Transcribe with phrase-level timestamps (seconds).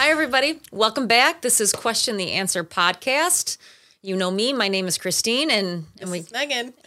[0.00, 0.58] Hi, everybody.
[0.72, 1.42] Welcome back.
[1.42, 3.58] This is Question the Answer podcast.
[4.00, 4.54] You know me.
[4.54, 6.72] My name is Christine, and and we Meghan.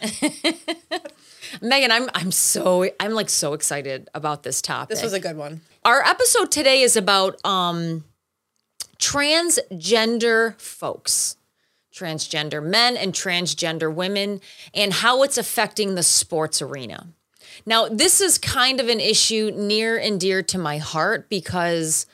[1.62, 1.90] Meghan.
[1.92, 4.88] I'm I'm so I'm like so excited about this topic.
[4.96, 5.60] This was a good one.
[5.84, 8.02] Our episode today is about um,
[8.98, 11.36] transgender folks,
[11.94, 14.40] transgender men and transgender women,
[14.74, 17.06] and how it's affecting the sports arena.
[17.64, 22.06] Now, this is kind of an issue near and dear to my heart because,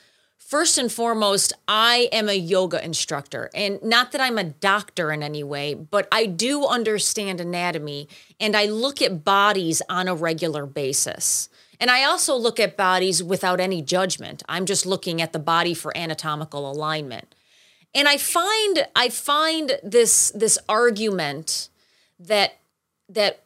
[0.50, 3.50] first and foremost, I am a yoga instructor.
[3.54, 8.08] And not that I'm a doctor in any way, but I do understand anatomy
[8.40, 11.48] and I look at bodies on a regular basis.
[11.78, 14.42] And I also look at bodies without any judgment.
[14.48, 17.32] I'm just looking at the body for anatomical alignment.
[17.94, 21.68] And I find I find this this argument
[22.18, 22.58] that
[23.08, 23.44] that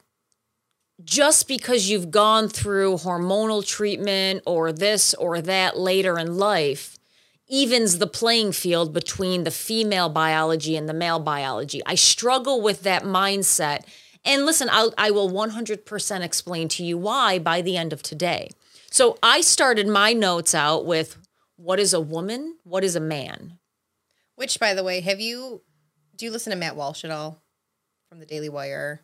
[1.02, 6.96] just because you've gone through hormonal treatment or this or that later in life
[7.48, 11.82] evens the playing field between the female biology and the male biology.
[11.84, 13.84] I struggle with that mindset.
[14.24, 18.50] And listen, I'll, I will 100% explain to you why by the end of today.
[18.90, 21.18] So I started my notes out with
[21.56, 22.56] what is a woman?
[22.64, 23.58] What is a man?
[24.36, 25.62] Which, by the way, have you?
[26.16, 27.42] Do you listen to Matt Walsh at all
[28.08, 29.02] from the Daily Wire?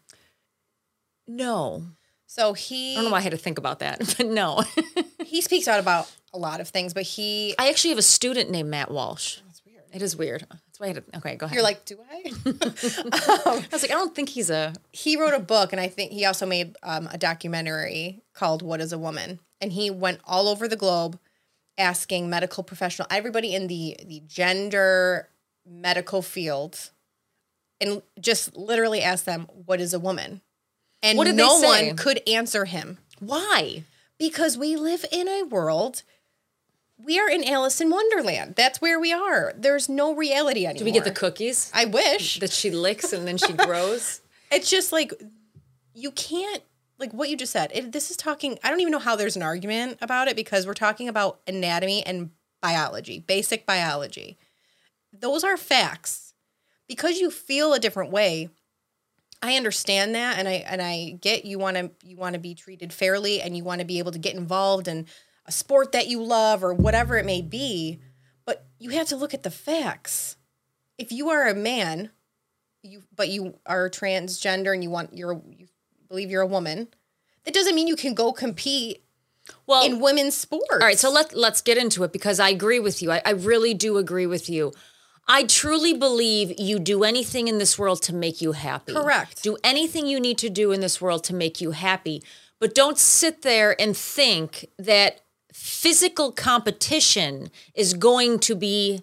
[1.37, 1.85] No.
[2.27, 2.93] So he.
[2.93, 4.63] I don't know why I had to think about that, but no.
[5.25, 7.55] he speaks out about a lot of things, but he.
[7.59, 9.39] I actually have a student named Matt Walsh.
[9.47, 9.83] That's weird.
[9.93, 10.47] It is weird.
[10.49, 11.55] That's why I had to, okay, go ahead.
[11.55, 12.23] You're like, do I?
[12.47, 14.75] I was like, I don't think he's a.
[14.93, 18.81] he wrote a book, and I think he also made um, a documentary called "What
[18.81, 21.19] Is a Woman," and he went all over the globe
[21.79, 25.29] asking medical professional, everybody in the the gender
[25.67, 26.91] medical field,
[27.81, 30.43] and just literally asked them, "What is a woman?"
[31.03, 31.89] And What did they no say?
[31.89, 33.85] one could answer him Why?
[34.19, 36.03] because we live in a world.
[37.03, 38.55] We are in Alice in Wonderland.
[38.57, 39.55] That's where we are.
[39.57, 40.79] There's no reality anymore.
[40.81, 42.39] Do we get the cookies I wish.
[42.41, 44.21] that she licks and then she grows?
[44.51, 45.13] it's just like
[45.95, 46.63] you can't
[46.99, 49.37] like what you just said it, this is talking i don't even know how there's
[49.37, 54.37] an argument about it because we're talking about anatomy and biology basic biology
[55.13, 56.35] those are facts
[56.89, 58.51] because you feel a different way
[59.43, 62.55] i understand that and i and i get you want to you want to be
[62.55, 65.07] treated fairly and you want to be able to get involved in
[65.47, 67.99] a sport that you love or whatever it may be
[68.45, 70.37] but you have to look at the facts
[70.99, 72.11] if you are a man
[72.83, 75.67] you but you are transgender and you want you're you
[76.09, 76.89] believe you're a woman
[77.45, 79.03] that doesn't mean you can go compete
[79.67, 80.99] Well, in women's sports all right.
[80.99, 83.11] So let let's get into it because I agree with you.
[83.11, 84.73] I, I really do agree with you.
[85.29, 88.93] I truly believe you do anything in this world to make you happy.
[88.93, 89.43] Correct.
[89.43, 92.23] Do anything you need to do in this world to make you happy,
[92.59, 95.21] but don't sit there and think that
[95.53, 99.03] physical competition is going to be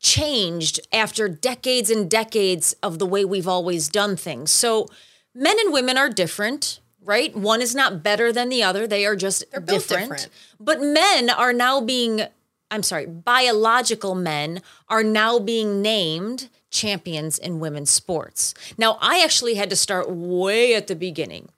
[0.00, 4.50] changed after decades and decades of the way we've always done things.
[4.50, 4.86] So
[5.34, 7.34] men and women are different, right?
[7.34, 8.86] One is not better than the other.
[8.86, 9.88] They are just different.
[9.88, 10.28] different.
[10.60, 12.26] But men are now being
[12.74, 18.52] I'm sorry, biological men are now being named champions in women's sports.
[18.76, 21.50] Now, I actually had to start way at the beginning.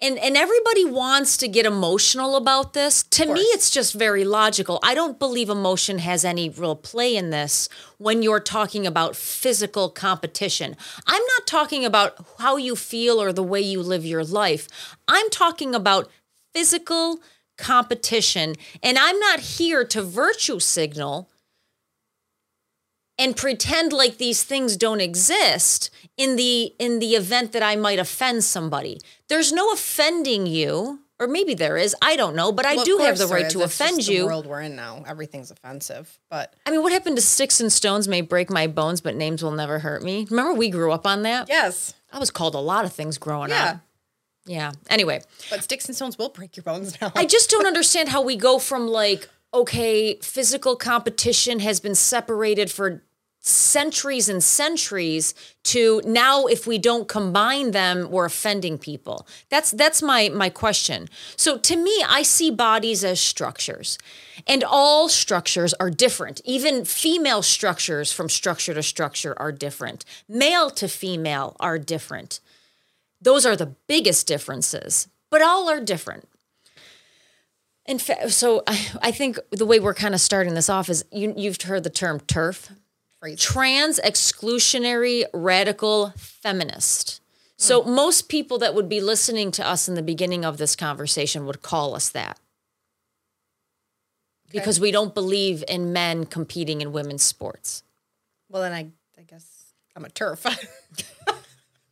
[0.00, 3.04] And and everybody wants to get emotional about this.
[3.04, 4.78] To me, it's just very logical.
[4.82, 9.88] I don't believe emotion has any real play in this when you're talking about physical
[9.88, 10.76] competition.
[11.06, 14.68] I'm not talking about how you feel or the way you live your life.
[15.08, 16.10] I'm talking about
[16.52, 17.20] physical
[17.56, 18.54] competition.
[18.82, 21.30] And I'm not here to virtue signal
[23.18, 27.98] and pretend like these things don't exist in the in the event that I might
[27.98, 29.00] offend somebody.
[29.28, 31.94] There's no offending you, or maybe there is.
[32.02, 33.52] I don't know, but I Well, do have the right is.
[33.52, 34.26] to That's offend the you.
[34.26, 38.08] world we're in now everything's offensive but I mean, what happened to sticks and stones
[38.08, 40.26] may break my bones, but names will never hurt me?
[40.28, 41.48] Remember we grew up on that?
[41.48, 43.80] yes I was called a lot of things growing yeah up.
[44.46, 44.72] Yeah.
[44.90, 47.12] Anyway, but sticks and stones will break your bones now.
[47.14, 52.70] I just don't understand how we go from like, okay, physical competition has been separated
[52.70, 53.02] for
[53.46, 59.26] centuries and centuries to now if we don't combine them we're offending people.
[59.50, 61.08] That's that's my my question.
[61.36, 63.98] So to me i see bodies as structures
[64.46, 66.40] and all structures are different.
[66.46, 70.06] Even female structures from structure to structure are different.
[70.26, 72.40] Male to female are different
[73.24, 76.28] those are the biggest differences but all are different
[77.86, 81.04] in fact, so I, I think the way we're kind of starting this off is
[81.12, 82.72] you, you've heard the term turf
[83.20, 83.40] Phrase.
[83.40, 87.20] trans exclusionary radical feminist.
[87.56, 87.94] So hmm.
[87.94, 91.62] most people that would be listening to us in the beginning of this conversation would
[91.62, 92.38] call us that.
[94.50, 97.82] because we don't believe in men competing in women's sports.
[98.48, 98.86] Well, then I,
[99.18, 100.46] I guess I'm a turf.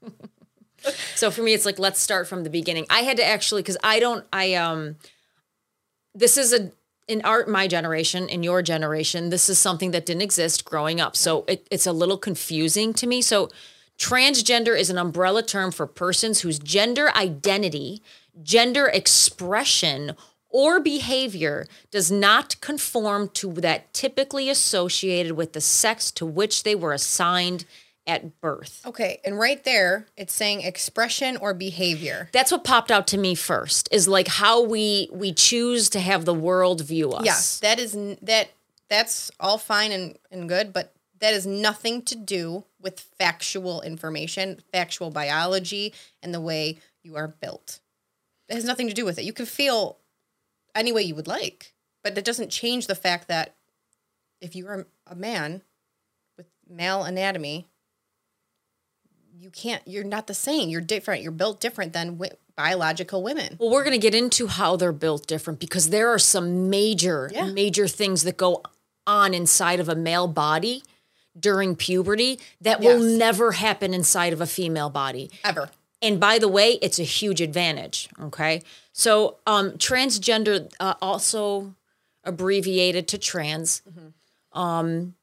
[1.14, 2.86] So for me, it's like let's start from the beginning.
[2.90, 4.24] I had to actually because I don't.
[4.32, 4.96] I um,
[6.14, 6.72] this is a
[7.08, 11.16] in art my generation, in your generation, this is something that didn't exist growing up.
[11.16, 13.20] So it, it's a little confusing to me.
[13.22, 13.50] So
[13.98, 18.02] transgender is an umbrella term for persons whose gender identity,
[18.42, 20.12] gender expression,
[20.48, 26.74] or behavior does not conform to that typically associated with the sex to which they
[26.74, 27.64] were assigned
[28.06, 28.82] at birth.
[28.84, 32.28] okay, and right there, it's saying expression or behavior.
[32.32, 36.24] That's what popped out to me first is like how we we choose to have
[36.24, 37.24] the world view us.
[37.24, 38.50] Yes, that is that.
[38.88, 44.60] That's all fine and, and good, but that has nothing to do with factual information,
[44.70, 47.80] factual biology, and the way you are built.
[48.48, 49.24] It has nothing to do with it.
[49.24, 49.98] You can feel
[50.74, 51.72] any way you would like,
[52.02, 53.54] but it doesn't change the fact that
[54.40, 55.62] if you are a man
[56.36, 57.68] with male anatomy,
[59.38, 59.82] you can't.
[59.86, 60.68] You're not the same.
[60.68, 61.22] You're different.
[61.22, 63.56] You're built different than wi- biological women.
[63.58, 67.30] Well, we're going to get into how they're built different because there are some major,
[67.32, 67.46] Yeah.
[67.46, 68.62] major things that go
[69.06, 70.82] on inside of a male body
[71.38, 75.30] during puberty that will never happen inside of a female body.
[75.42, 75.70] Ever.
[76.02, 78.08] And by the way, it's a huge advantage.
[78.20, 78.62] Okay.
[78.92, 81.74] So, um, transgender, uh, also
[82.24, 83.82] abbreviated to trans,
[84.52, 85.14] um,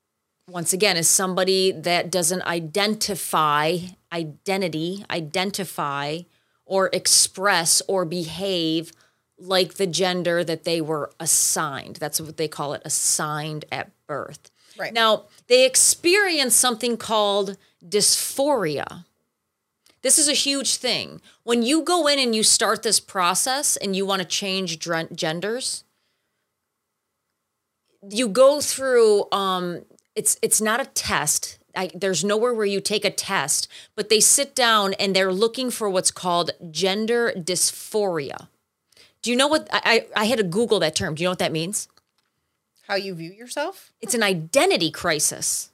[0.50, 3.78] once again, is somebody that doesn't identify
[4.12, 6.20] identity, identify
[6.66, 8.92] or express or behave
[9.38, 11.96] like the gender that they were assigned.
[11.98, 14.52] That's what they call it, assigned at birth.
[14.78, 14.94] Right.
[14.94, 17.58] Now, they experience something called
[17.88, 19.06] dysphoria.
[20.02, 21.22] This is a huge thing.
[21.44, 25.84] When you go in and you start this process and you want to change genders,
[28.10, 29.82] you go through um
[30.16, 31.59] it's it's not a test.
[31.76, 35.70] I, there's nowhere where you take a test, but they sit down and they're looking
[35.72, 38.48] for what's called gender dysphoria.
[39.22, 41.16] Do you know what I, I had to Google that term.
[41.16, 41.88] Do you know what that means?
[42.88, 43.92] How you view yourself?
[44.02, 45.70] It's an identity crisis.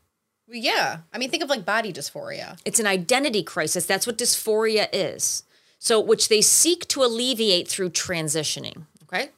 [0.48, 1.00] Well, yeah.
[1.14, 2.60] I mean, think of like body dysphoria.
[2.66, 3.86] It's an identity crisis.
[3.86, 5.44] That's what dysphoria is.
[5.80, 8.86] So, which they seek to alleviate through transitioning.
[9.04, 9.30] Okay.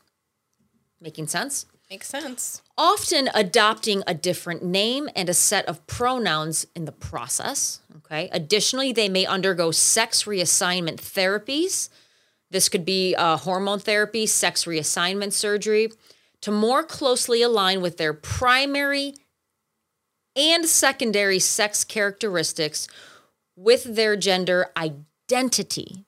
[1.02, 1.66] Making sense?
[1.90, 2.62] Makes sense.
[2.78, 7.80] Often adopting a different name and a set of pronouns in the process.
[7.98, 8.28] Okay.
[8.34, 11.90] Additionally, they may undergo sex reassignment therapies.
[12.52, 15.90] This could be uh, hormone therapy, sex reassignment surgery
[16.42, 19.14] to more closely align with their primary
[20.36, 22.88] and secondary sex characteristics
[23.56, 26.06] with their gender identity.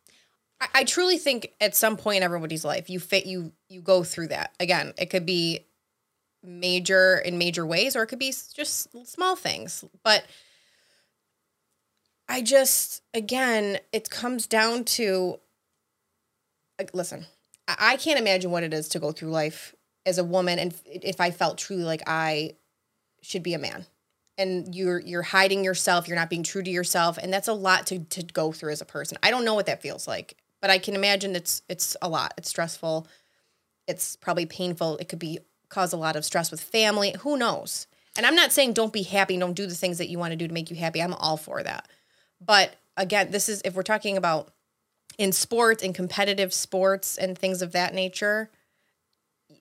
[0.61, 4.03] I, I truly think at some point in everybody's life, you fit you you go
[4.03, 4.53] through that.
[4.59, 5.65] Again, it could be
[6.43, 9.83] major in major ways, or it could be just small things.
[10.03, 10.25] But
[12.27, 15.39] I just again, it comes down to
[16.77, 17.25] like, listen.
[17.67, 19.75] I, I can't imagine what it is to go through life
[20.05, 22.55] as a woman, and if I felt truly like I
[23.21, 23.85] should be a man
[24.39, 27.85] and you're you're hiding yourself you're not being true to yourself and that's a lot
[27.85, 30.71] to to go through as a person i don't know what that feels like but
[30.71, 33.05] i can imagine it's it's a lot it's stressful
[33.87, 37.87] it's probably painful it could be cause a lot of stress with family who knows
[38.15, 40.37] and i'm not saying don't be happy don't do the things that you want to
[40.37, 41.87] do to make you happy i'm all for that
[42.45, 44.51] but again this is if we're talking about
[45.17, 48.49] in sports in competitive sports and things of that nature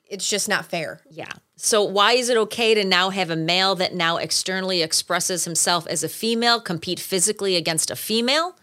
[0.09, 1.33] it's just not fair Yeah.
[1.61, 5.89] So why is it okay to now have a male that now externally expresses himself
[5.89, 8.57] as a female compete physically against a female?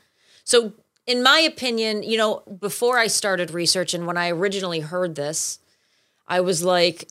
[0.45, 0.71] So
[1.05, 5.59] in my opinion, you know, before I started research and when I originally heard this,
[6.25, 7.09] I was like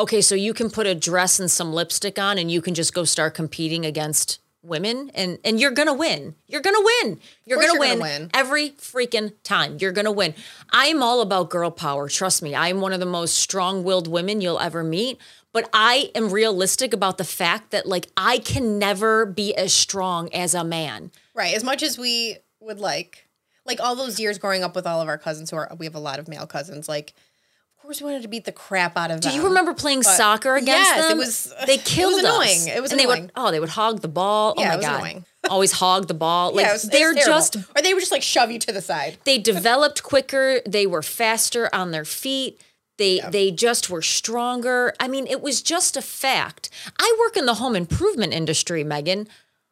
[0.00, 2.94] okay, so you can put a dress and some lipstick on and you can just
[2.94, 6.34] go start competing against women and and you're going to win.
[6.46, 7.18] You're going to win.
[7.46, 8.30] You're going to you're win, gonna win.
[8.34, 9.78] every freaking time.
[9.80, 10.34] You're going to win.
[10.70, 12.08] I'm all about girl power.
[12.08, 12.54] Trust me.
[12.54, 15.18] I'm one of the most strong-willed women you'll ever meet,
[15.52, 20.32] but I am realistic about the fact that like I can never be as strong
[20.34, 21.10] as a man.
[21.34, 21.54] Right.
[21.54, 23.28] As much as we would like,
[23.64, 25.94] like all those years growing up with all of our cousins who are, we have
[25.94, 27.14] a lot of male cousins, like,
[27.90, 29.32] course we wanted to beat the crap out of them.
[29.32, 31.18] Do you remember playing soccer against yes, it them?
[31.18, 32.60] was- uh, they killed it was killed annoying.
[32.60, 32.66] us.
[32.68, 33.22] It was and They annoying.
[33.22, 34.54] would, oh, they would hog the ball.
[34.56, 35.24] Oh yeah, oh my it god, annoying.
[35.50, 36.54] always hog the ball.
[36.54, 38.80] Like Yeah, it was, they're just or they would just like shove you to the
[38.80, 39.18] side.
[39.24, 40.60] they developed quicker.
[40.64, 42.60] They were faster on their feet.
[42.96, 44.94] They they just were stronger.
[45.00, 46.70] I mean, it was just a fact.
[46.96, 49.26] I work in the home improvement industry, Meghan.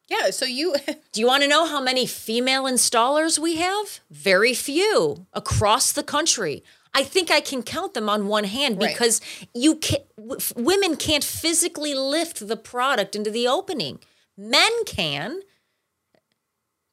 [0.09, 0.31] Yeah.
[0.31, 0.75] So you,
[1.13, 3.99] Do you want to know how many female installers we have?
[4.11, 6.63] Very few across the country.
[6.93, 8.91] I think I can count them on one hand Right.
[8.91, 9.21] because
[9.53, 13.99] you can, w- women can't physically lift the product into the opening.
[14.37, 15.41] Men can.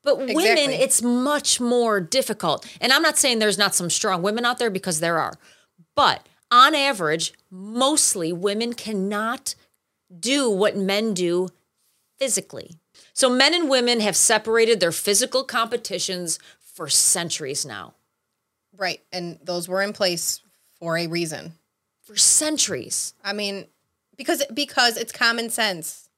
[0.03, 0.75] But women, Exactly.
[0.77, 2.65] it's much more difficult.
[2.81, 5.39] And I'm not saying there's not some strong women out there because there are.
[5.97, 9.55] But on average, mostly women cannot
[10.21, 11.49] do what men do
[12.19, 12.77] physically.
[13.15, 17.95] So men and women have separated their physical competitions for centuries now.
[18.77, 19.01] Right.
[19.13, 20.41] And those were in place
[20.79, 21.55] for a reason.
[22.03, 23.15] For centuries.
[23.25, 23.67] I mean,
[24.17, 26.09] because because it's common sense,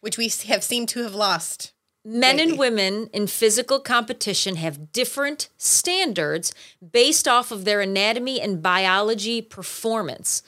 [0.00, 1.72] which we have seemed to have lost.
[2.04, 2.50] Men Lately.
[2.50, 6.54] and women in physical competition have different standards
[6.92, 10.42] based off of their anatomy and biology performance.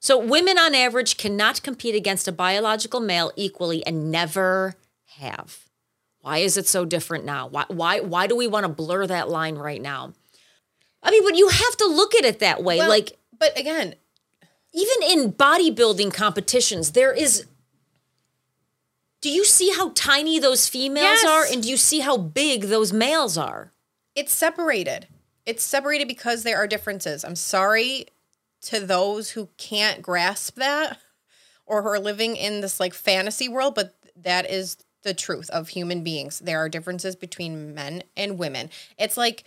[0.00, 4.74] So, women on average cannot compete against a biological male equally and never
[5.18, 5.64] have.
[6.20, 7.46] Why is it so different now?
[7.46, 10.12] Why, why, why do we want to blur that line right now?
[11.02, 12.78] I mean, but you have to look at it that way.
[12.78, 13.94] Well, like, but again,
[14.72, 17.46] even in bodybuilding competitions, there is.
[19.20, 21.26] Do you see how tiny those females Yes.
[21.26, 21.44] are?
[21.52, 23.72] And do you see how big those males are?
[24.14, 25.06] it's separated.
[25.46, 27.24] It's separated because there are differences.
[27.24, 28.06] I'm sorry
[28.62, 30.98] to those who can't grasp that
[31.64, 35.68] or who are living in this like fantasy world, but that is the truth of
[35.68, 36.40] human beings.
[36.40, 38.70] There are differences between men and women.
[38.98, 39.44] It's like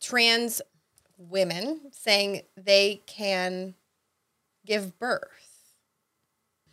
[0.00, 0.62] trans
[1.16, 3.74] women saying they can
[4.64, 5.47] give birth.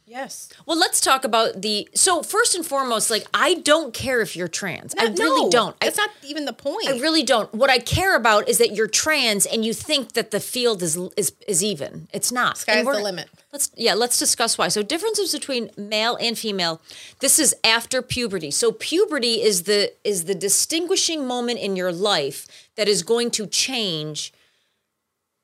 [0.08, 0.50] Yes.
[0.68, 1.90] Well, let's talk about the.
[1.96, 4.94] So, first and foremost, like, I don't care if you're trans.
[5.00, 5.76] I really No, don't.
[5.82, 6.88] I, That's not even the point.
[6.88, 7.52] I really don't.
[7.56, 10.96] What I care about is that you're trans and you think that the field is
[11.18, 12.08] is is even.
[12.14, 12.60] It's not.
[12.60, 13.30] Sky's the limit.
[13.52, 14.68] Let's yeah, let's discuss why.
[14.68, 16.82] So differences between male and female.
[17.20, 18.52] This is after puberty.
[18.52, 22.46] So puberty is the is the distinguishing moment in your life
[22.76, 24.34] that is going to change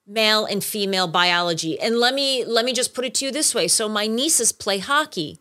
[0.07, 1.79] male and female biology.
[1.79, 3.67] And let me let me just put it to you this way.
[3.67, 5.39] So my nieces play hockey.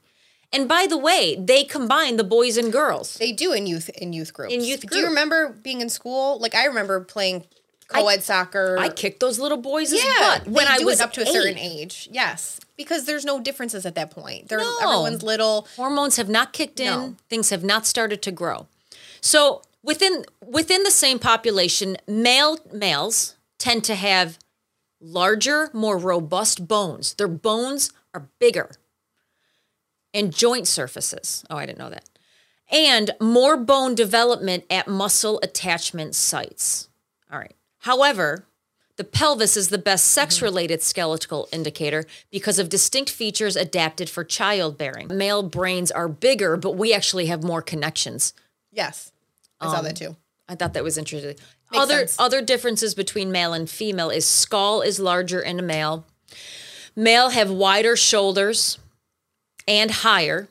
[0.53, 3.15] And by the way, they combine the boys and girls.
[3.15, 4.53] They do in youth in youth groups.
[4.53, 6.39] In youth Do you remember being in school?
[6.41, 7.45] Like I remember playing
[7.89, 8.77] co-ed soccer.
[8.79, 12.09] I kicked those little boys' yeah, butt when I was up to a certain age.
[12.13, 14.49] Yes, because there's no differences at that point.
[14.49, 14.79] They're No.
[14.83, 15.67] everyone's little.
[15.77, 17.17] hormones have not kicked in No.
[17.29, 18.67] things have not started to grow
[19.21, 24.39] so within within the same population male males tend to have
[25.01, 28.71] larger more robust bones their bones are bigger
[30.13, 32.09] and joint surfaces oh i didn't know that
[32.71, 36.89] and more bone development at muscle attachment sites
[37.33, 38.45] all right however
[39.01, 44.25] the pelvis is the best sex related skeletal indicator because of distinct features adapted for
[44.25, 45.09] childbearing.
[45.09, 48.35] Male brains are bigger, but we actually have more connections.
[48.71, 49.11] Yes,
[49.59, 50.17] I saw that um, too.
[50.51, 51.37] I thought that was interesting.
[51.79, 52.17] Other sense.
[52.19, 56.05] other differences between male and female is skull is larger in a male.
[56.97, 58.79] Male have wider shoulders
[59.69, 60.49] and higher.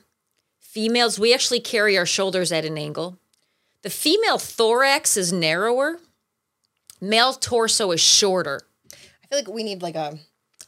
[0.58, 3.18] Females, we actually carry our shoulders at an angle.
[3.82, 5.98] The female thorax is narrower.
[7.00, 8.60] Male torso is shorter.
[8.92, 10.18] I feel like we need like a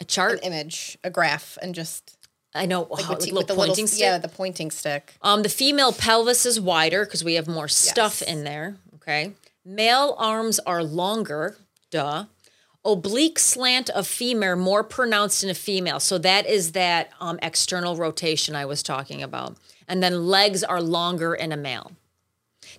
[0.01, 0.33] A chart.
[0.33, 2.17] an image, a graph, and just
[2.55, 4.01] I know like with, little with the pointing little stick.
[4.01, 5.15] yeah, the pointing stick.
[5.23, 8.31] Um, the female pelvis is wider because we have more stuff Yes.
[8.31, 8.77] in there.
[8.97, 9.33] Okay.
[9.65, 11.57] Male arms are longer.
[11.91, 12.25] Duh.
[12.85, 16.01] Oblique slant of femur more pronounced in a female.
[16.01, 19.57] So that is that um, external rotation I was talking about.
[19.87, 21.93] And then legs are longer in a male.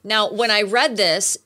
[0.03, 1.37] Now, when I read this,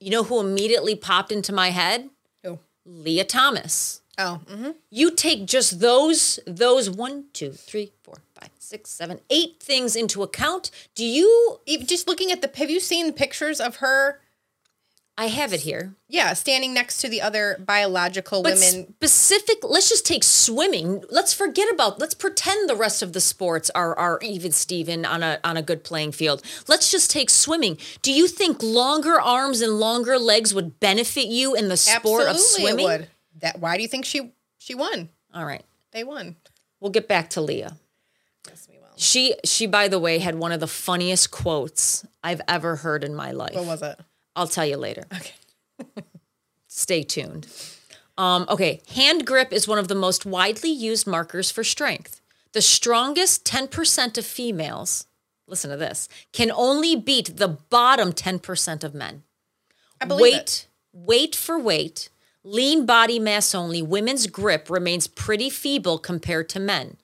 [0.00, 2.10] you know who immediately popped into my head?
[2.44, 4.00] Oh, Lia Thomas.
[4.18, 9.60] oh, hmm You take just those those one, two, three, four, five, six, seven, eight
[9.60, 10.70] things into account.
[10.96, 11.60] Do you?
[11.84, 12.50] just looking at the.
[12.58, 14.20] Have you seen pictures of her?
[15.18, 15.94] I have it here.
[16.08, 18.92] Yeah, standing next to the other biological But women.
[18.96, 21.02] specific, let's just take swimming.
[21.10, 21.98] Let's forget about.
[21.98, 25.62] Let's pretend the rest of the sports are are even Steven on a on a
[25.62, 26.42] good playing field.
[26.68, 27.78] Let's just take swimming.
[28.02, 32.30] Do you think longer arms and longer legs would benefit you in the sport Absolutely,
[32.30, 32.84] of swimming?
[32.84, 33.08] it would.
[33.40, 33.58] That.
[33.60, 35.08] Why do you think she she won?
[35.32, 36.36] All right, They won.
[36.80, 37.76] we'll get back to Lia.
[38.48, 38.88] Yes, we will.
[38.96, 43.14] She she by the way had one of the funniest quotes I've ever heard in
[43.14, 43.54] my life.
[43.54, 43.98] What was it?
[44.36, 45.04] I'll tell you later.
[45.12, 46.02] Okay.
[46.68, 47.48] Stay tuned.
[48.18, 52.20] Um, okay, hand grip is one of the most widely used markers for strength.
[52.52, 55.06] The strongest 10% of females,
[55.46, 59.24] listen to this, can only beat the bottom 10% of men.
[60.00, 60.66] I believe weight, it.
[60.92, 62.08] weight for weight,
[62.42, 66.96] lean body mass only, women's grip remains pretty feeble compared to men.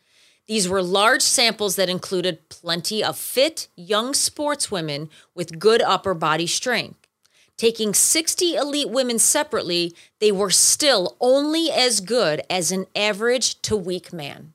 [0.47, 6.47] These were large samples that included plenty of fit, young sportswomen with good upper body
[6.47, 7.02] strength.
[7.63, 13.77] Taking 60 elite women separately, they were still only as good as an average to
[13.77, 14.53] weak man.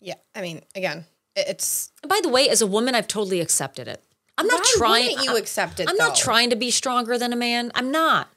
[0.00, 1.04] Yeah, I mean, again,
[1.36, 4.02] it's And by the way, as a woman, I've totally accepted it.
[4.38, 5.18] I'm not Why trying.
[5.24, 7.70] you accept it, I'm not trying to be stronger than a man.
[7.74, 8.30] I'm not.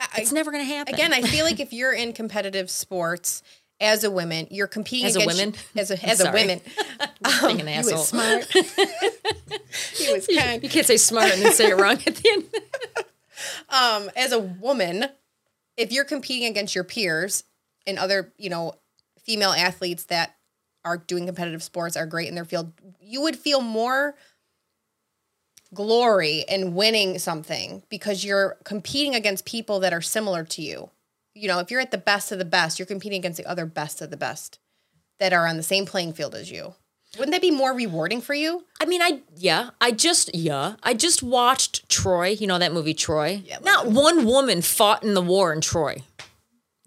[0.00, 0.94] I- It's never going to happen.
[0.94, 1.12] again.
[1.12, 3.44] I feel like if you're in competitive sports
[3.80, 5.54] as a woman, you're competing As a woman?
[5.76, 6.60] as a as a woman.
[7.46, 7.98] being an um, asshole.
[7.98, 8.52] smart.
[10.06, 10.62] He was kind.
[10.62, 12.44] You can't say smart and then say it wrong at the end.
[13.68, 15.06] um, as a woman,
[15.76, 17.44] if you're competing against your peers
[17.86, 18.74] and other, you know,
[19.24, 20.36] female athletes that
[20.84, 24.14] are doing competitive sports are great in their field, you would feel more
[25.74, 30.90] glory in winning something because you're competing against people that are similar to you.
[31.34, 33.66] You know, if you're at the best of the best, you're competing against the other
[33.66, 34.58] best of the best
[35.18, 36.74] that are on the same playing field as you.
[37.18, 38.64] Wouldn't that be more rewarding for you?
[38.80, 42.28] I mean, I yeah, I just yeah, I just watched Troy.
[42.28, 43.42] You know that movie Troy.
[43.44, 46.02] Yeah, Not one woman fought in the war in Troy.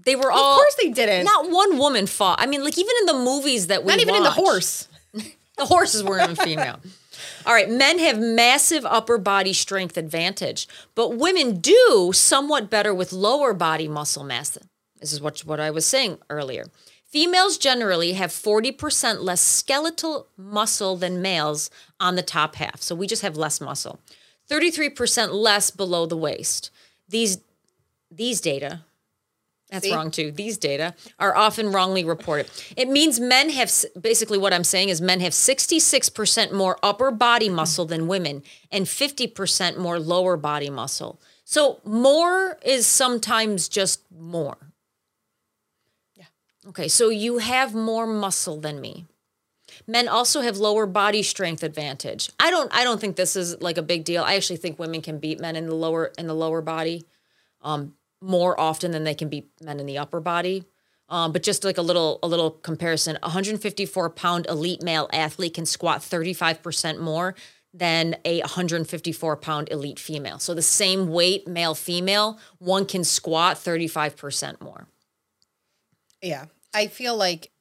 [0.06, 0.54] They were all.
[0.54, 1.26] of course they didn't.
[1.26, 2.40] Not one woman fought.
[2.42, 4.88] I mean, like even in the movies that we Not even in the horse.
[5.58, 6.80] The horses weren't even female.
[7.46, 13.12] All right, men have massive upper body strength advantage, but women do somewhat better with
[13.12, 14.58] lower body muscle mass.
[15.02, 16.68] This is what, what I was saying earlier.
[17.10, 22.82] Females generally have 40% less skeletal muscle than males on the top half.
[22.82, 24.00] So we just have less muscle.
[24.50, 26.72] 33% less below the waist.
[27.08, 27.40] These
[28.12, 28.82] these data
[29.70, 29.94] that's See?
[29.94, 30.32] wrong too.
[30.32, 32.50] These data are often wrongly reported.
[32.76, 37.50] It means men have basically what I'm saying is men have 66% more upper body
[37.50, 41.22] muscle than women and 50% more lower body muscle.
[41.46, 44.58] So more is sometimes just more.
[46.70, 49.06] Okay, so you have more muscle than me.
[49.88, 52.30] Men also have lower body strength advantage.
[52.40, 54.24] I don't I don't think this is like a big deal.
[54.24, 57.06] I actually think women can beat men in the lower in the lower body
[57.62, 60.64] um, more often than they can beat men in the upper body.
[61.08, 65.56] Um, but just like a little a little comparison, a 154 pound elite male athlete
[65.56, 67.34] can squat 35 percent more
[67.74, 70.38] than a 154 pound elite female.
[70.38, 74.88] So the same weight, male female, one can squat 35 percent more.
[76.22, 77.52] Yeah, I feel like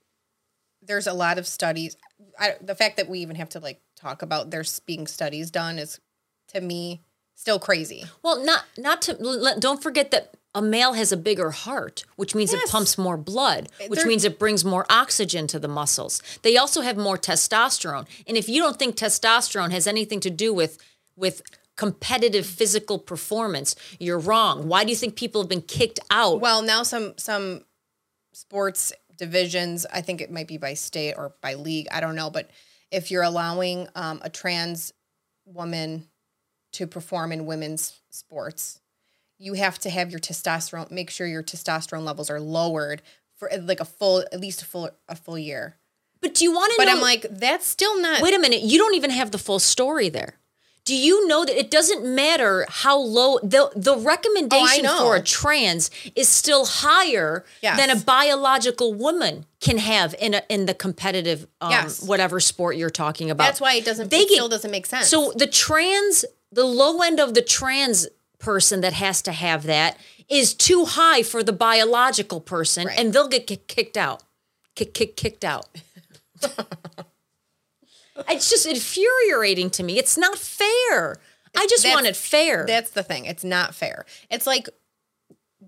[0.82, 1.96] there's a lot of studies.
[2.38, 5.78] I, the fact that we even have to like talk about there's being studies done
[5.78, 6.00] is,
[6.48, 7.02] to me,
[7.34, 8.04] still crazy.
[8.22, 12.52] Well, not not to don't forget that a male has a bigger heart, which means
[12.52, 12.64] Yes.
[12.64, 16.22] it pumps more blood, eh, which There- means it brings more oxygen to the muscles.
[16.42, 18.06] They also have more testosterone.
[18.26, 20.78] And if you don't think testosterone has anything to do with
[21.16, 21.42] with
[21.76, 24.66] competitive physical performance, you're wrong.
[24.68, 26.40] Why do you think people have been kicked out?
[26.40, 27.64] Well, now some some
[28.38, 32.30] sports divisions, I think it might be by state or by league, I don't know,
[32.30, 32.50] but
[32.92, 34.92] if you're allowing um, a trans
[35.44, 36.06] woman
[36.72, 38.80] to perform in women's sports,
[39.38, 40.90] you have to have your testosterone.
[40.92, 43.02] Make sure your testosterone levels are lowered
[43.36, 45.76] for like a full, at least a full a full year.
[46.20, 48.22] but do you want to But know I'm like, that's still not.
[48.22, 50.34] Wait a minute, you don't even have the full story there.
[50.88, 55.00] Do you know that it doesn't matter how low the the recommendation know.
[55.04, 57.76] for a trans is still higher Yes.
[57.78, 62.02] than a biological woman can have in a in the competitive um, Yes.
[62.02, 63.44] whatever sport you're talking about.
[63.44, 64.10] That's why it doesn't.
[64.10, 65.08] They it get- still doesn't make sense.
[65.10, 68.06] So the trans, the low end of the trans
[68.38, 69.98] person that has to have that
[70.30, 72.98] is too high for the biological person, Right.
[72.98, 74.22] and they'll get kicked out,
[74.74, 75.66] kick, kick, kicked out.
[78.28, 79.98] it's just infuriating to me.
[79.98, 81.16] It's not fair.
[81.56, 82.64] I just That's- want it fair.
[82.66, 83.24] that's the thing.
[83.24, 84.04] It's not fair.
[84.30, 84.68] It's like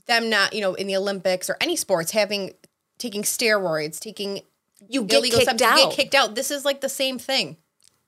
[0.06, 2.52] them not, you know, in the Olympics or any sports having
[2.98, 4.42] taking steroids, taking
[4.88, 5.90] you get illegal kicked substances, out.
[5.90, 6.34] get kicked out.
[6.34, 7.56] This is like the same thing.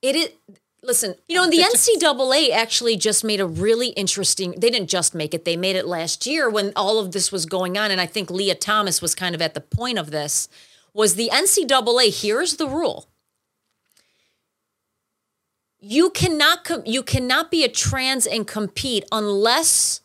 [0.00, 0.28] It is.
[0.85, 4.50] Listen, you know, the NCAA actually just made a really interesting.
[4.59, 7.46] They didn't just make it; they made it last year when all of this was
[7.46, 10.48] going on, and I think Lia Thomas was kind of at the point of this.
[10.92, 12.20] Was the NCAA?
[12.22, 13.09] Here's the rule:
[15.83, 20.01] you cannot com- you cannot be a trans and compete unless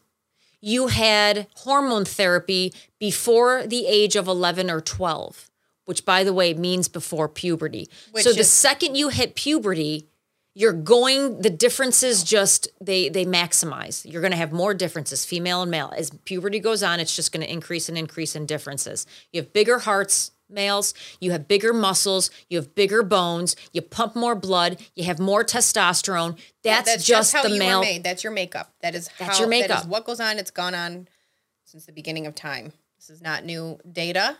[0.60, 5.50] you had hormone therapy before the age of 11 or 12
[5.86, 7.90] which by the way means before puberty.
[8.12, 10.08] Which so the second you hit puberty
[10.54, 14.04] you're going the differences just they they maximize.
[14.12, 15.94] You're going to have more differences female and male.
[15.96, 19.06] As puberty goes on it's just going to increase and increase in differences.
[19.32, 24.16] You have bigger hearts males you have bigger muscles you have bigger bones you pump
[24.16, 28.04] more blood you have more testosterone that's, just how the you male made.
[28.04, 28.74] That's your makeup.
[28.82, 29.80] That is That's how your That makeup.
[29.82, 30.38] is what goes on.
[30.38, 31.08] It's gone on
[31.64, 32.74] since the beginning of time.
[32.98, 34.38] This is not new data.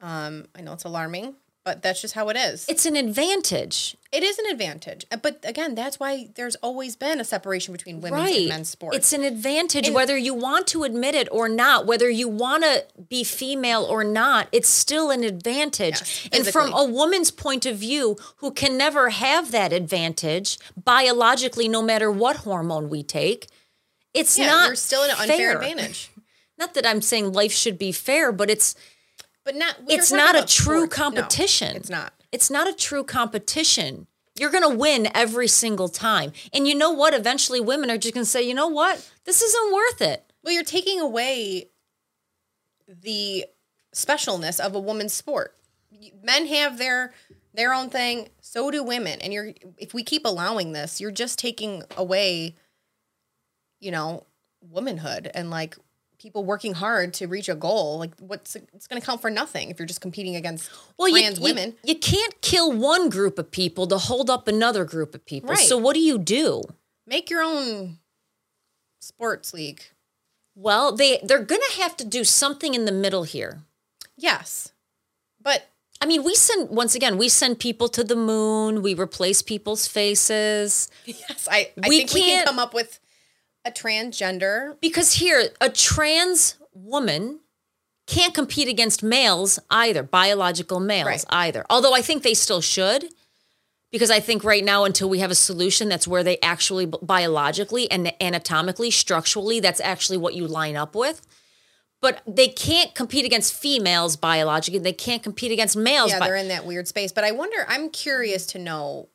[0.00, 1.34] Um, I know it's alarming,
[1.68, 2.64] but that's just how it is.
[2.66, 3.94] It's an advantage.
[4.10, 5.04] It is an advantage.
[5.12, 8.38] Uh, But again, that's why there's always been a separation between women's right.
[8.38, 8.96] and men's sports.
[8.96, 12.86] It's an advantage whether you want to admit it or not, whether you want to
[13.10, 16.00] be female or not, it's still an advantage.
[16.00, 21.68] Yes, and from a woman's point of view, who can never have that advantage biologically,
[21.68, 23.46] no matter what hormone we take,
[24.14, 25.56] it's yeah, not you're still in an unfair fair.
[25.56, 26.10] advantage.
[26.58, 28.74] Not that I'm saying life should be fair, but it's
[29.44, 29.76] But not.
[29.88, 30.98] It's not a true sports.
[30.98, 31.76] No, competition.
[31.76, 32.12] it's not.
[32.32, 34.06] It's not a true competition.
[34.38, 36.32] You're going to win every single time.
[36.52, 37.14] And you know what?
[37.14, 39.10] Eventually, women are just going to say, you know what?
[39.24, 40.32] This isn't worth it.
[40.44, 41.70] Well, you're taking away
[42.86, 43.46] the
[43.94, 45.56] specialness of a woman's sport.
[46.22, 47.12] Men have their
[47.54, 49.20] their own thing, so do women.
[49.20, 52.54] And you're if we keep allowing this, you're just taking away
[53.80, 54.26] you know,
[54.60, 55.76] womanhood and like
[56.18, 57.98] people working hard to reach a goal.
[57.98, 61.20] Like what's it's going to count for nothing if you're just competing against Well, you,
[61.20, 61.74] trans you- women.
[61.84, 65.50] You, can't kill one group of people to hold up another group of people.
[65.50, 65.58] Right.
[65.58, 66.62] So, what do you do?
[67.06, 67.98] Make your own
[69.00, 69.82] sports league.
[70.54, 73.60] Well, they, they're going to have to do something in the middle here.
[74.16, 74.72] Yes.
[75.40, 75.68] But
[76.02, 79.86] I mean, we send, once again, we send people to the moon, we replace people's
[79.86, 80.90] faces.
[81.04, 82.98] yes, I, I We think we can can't- come up with
[83.68, 87.40] a transgender Because here, a trans woman
[88.06, 91.24] can't compete against males either, biological males Right.
[91.30, 91.64] either.
[91.68, 93.12] Although I think they still should.
[93.90, 97.90] Because I think right now, until we have a solution that's where they actually biologically
[97.90, 101.26] and anatomically, structurally, that's actually what you line up with.
[102.02, 104.78] But they can't compete against females biologically.
[104.78, 106.10] They can't compete against males.
[106.10, 107.12] yeah, bi- they're in that weird space.
[107.12, 109.08] But I wonder, I'm curious to know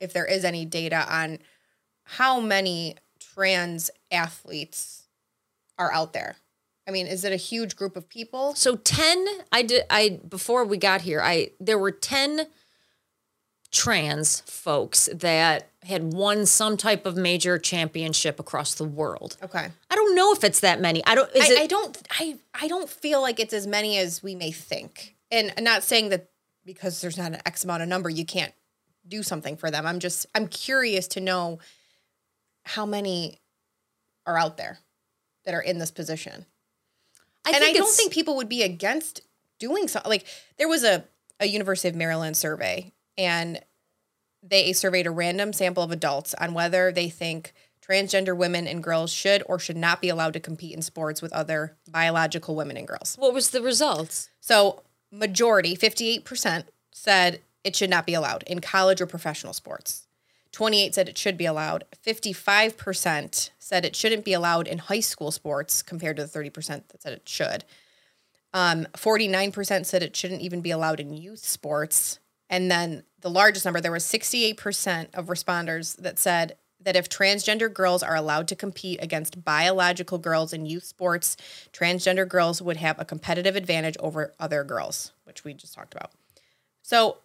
[0.00, 1.40] if there is any data on
[2.04, 2.96] how many
[3.34, 5.04] trans athletes
[5.78, 6.36] are out there.
[6.86, 8.54] I mean, is it a huge group of people?
[8.54, 12.46] So 10 I did I before we got here I there were 10
[13.70, 19.36] trans folks that had won some type of major championship across the world.
[19.42, 19.68] Okay.
[19.90, 21.04] I don't know if it's that many.
[21.06, 23.96] I don't is I, it I don't I I don't feel like it's as many
[23.98, 25.14] as we may think.
[25.30, 26.28] And I'm not saying that
[26.64, 28.52] because there's not an X amount of number you can't
[29.06, 29.86] do something for them.
[29.86, 31.58] I'm just I'm curious to know
[32.64, 33.40] how many
[34.26, 34.78] are out there
[35.44, 36.46] that are in this position.
[37.44, 39.20] I and I don't think people would be against
[39.58, 40.10] doing something.
[40.10, 40.26] Like
[40.58, 41.04] there was a,
[41.40, 43.60] a University of Maryland survey, and
[44.42, 47.52] they surveyed a random sample of adults on whether they think
[47.86, 51.32] transgender women and girls should or should not be allowed to compete in sports with
[51.32, 53.16] other biological women and girls.
[53.18, 54.28] what was the results?
[54.40, 60.06] So majority, 58%, said it should not be allowed in college or professional sports.
[60.52, 61.84] 28 said it should be allowed.
[62.06, 67.02] 55% said it shouldn't be allowed in high school sports compared to the 30% that
[67.02, 67.64] said it should.
[68.54, 72.18] Um, 49% said it shouldn't even be allowed in youth sports.
[72.50, 77.72] And then the largest number, there was 68% of responders that said that if transgender
[77.72, 81.36] girls are allowed to compete against biological girls in youth sports,
[81.72, 86.10] transgender girls would have a competitive advantage over other girls, which we just talked about.
[86.82, 87.18] So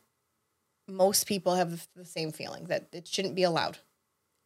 [0.87, 3.77] most people have the same feeling that it shouldn't be allowed.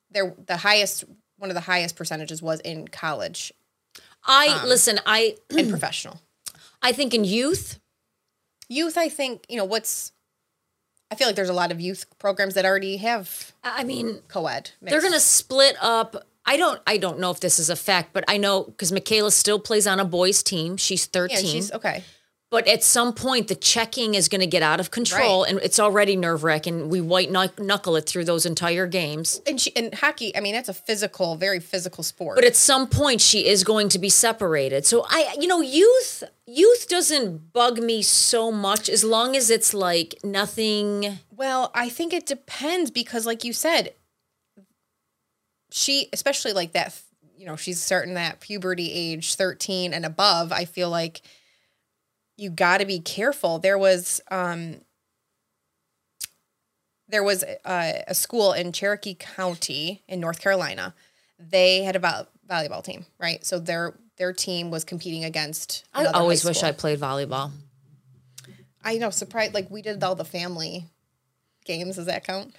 [0.09, 1.03] There, the highest,
[1.37, 3.53] one of the highest percentages was in college
[4.25, 6.21] I Um, listen, I and professional.
[6.81, 7.79] I think in youth,
[8.69, 10.13] Youth, I think, you know, what's,
[11.11, 14.71] I feel like there's a lot of youth programs that already have I mean, co-ed.
[14.81, 18.13] they're going to split up I don't I don't know if this is a fact,
[18.13, 20.77] but I know cuz Michaela still plays on a boys team.
[20.77, 21.37] She's 13.
[21.37, 22.03] yeah, she's okay.
[22.51, 25.79] But at some point, the checking is going to get out of control, and it's
[25.79, 26.89] already nerve wracking.
[26.89, 29.41] We white knuckle it through those entire games.
[29.47, 32.35] And she and hockey, I mean, that's a physical, very physical sport.
[32.35, 34.85] But at some point, she is going to be separated.
[34.85, 39.73] So I, you know, youth youth doesn't bug me so much as long as it's
[39.73, 41.19] like nothing.
[41.33, 43.93] Well, I think it depends because, like you said,
[45.71, 46.99] she, especially like that,
[47.37, 50.51] you know, she's starting that puberty age, 13 and above.
[50.51, 51.21] I feel like
[52.41, 53.59] you got to be careful.
[53.59, 54.77] There was, um,
[57.07, 60.95] there was a, a school in Cherokee County in North Carolina.
[61.39, 63.45] They had a vo- volleyball team, right?
[63.45, 65.85] So their their team was competing against.
[65.93, 66.63] I always wish.
[66.63, 67.51] I played volleyball.
[68.83, 69.53] I know, surprised.
[69.53, 70.85] Like we did all the family
[71.65, 71.95] games.
[71.97, 72.55] Does that count?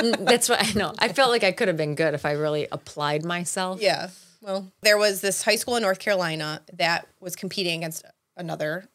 [0.00, 0.92] Mm, That's what I know.
[0.98, 3.80] I felt like I could have been good if I really applied myself.
[3.80, 4.10] Yeah.
[4.40, 8.04] Well, there was this high school in North Carolina that was competing against
[8.36, 8.88] another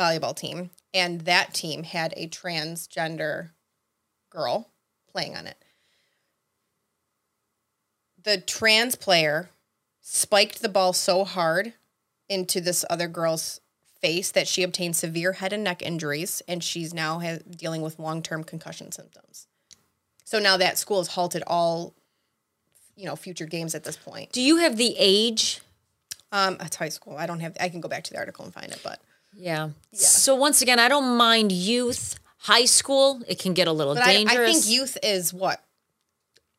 [0.00, 3.50] volleyball team, and that team had a transgender
[4.30, 4.70] girl
[5.10, 5.62] playing on it.
[8.22, 9.50] The trans player
[10.00, 11.74] spiked the ball so hard
[12.28, 13.60] into this other girl's
[14.00, 17.98] face that she obtained severe head and neck injuries, and she's now ha- dealing with
[17.98, 19.46] long term concussion symptoms.
[20.24, 21.94] So now that school has halted all,
[22.96, 24.32] you know, future games at this point.
[24.32, 25.60] Do you have the age?
[26.32, 27.16] Um, it's high school.
[27.16, 27.56] I don't have.
[27.60, 29.00] I can go back to the article and find it, but
[29.34, 29.70] Yeah.
[29.92, 32.18] So once again, I don't mind youth.
[32.44, 34.38] High school, it can get a little but dangerous.
[34.38, 35.62] I think youth is what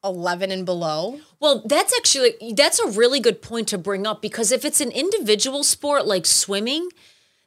[0.03, 1.19] eleven and below.
[1.39, 4.91] Well, that's actually that's a really good point to bring up because if it's an
[4.91, 6.89] individual sport like swimming,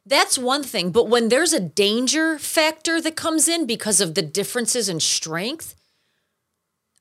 [0.05, 0.91] that's one thing.
[0.91, 5.75] But when there's a danger factor that comes in because of the differences in strength,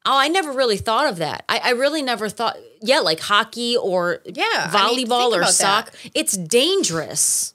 [0.06, 1.44] oh, I never really thought of that.
[1.48, 5.92] I, I really never thought, yeah, like hockey or Yeah, I mean, volleyball or soccer.
[6.14, 7.53] It's dangerous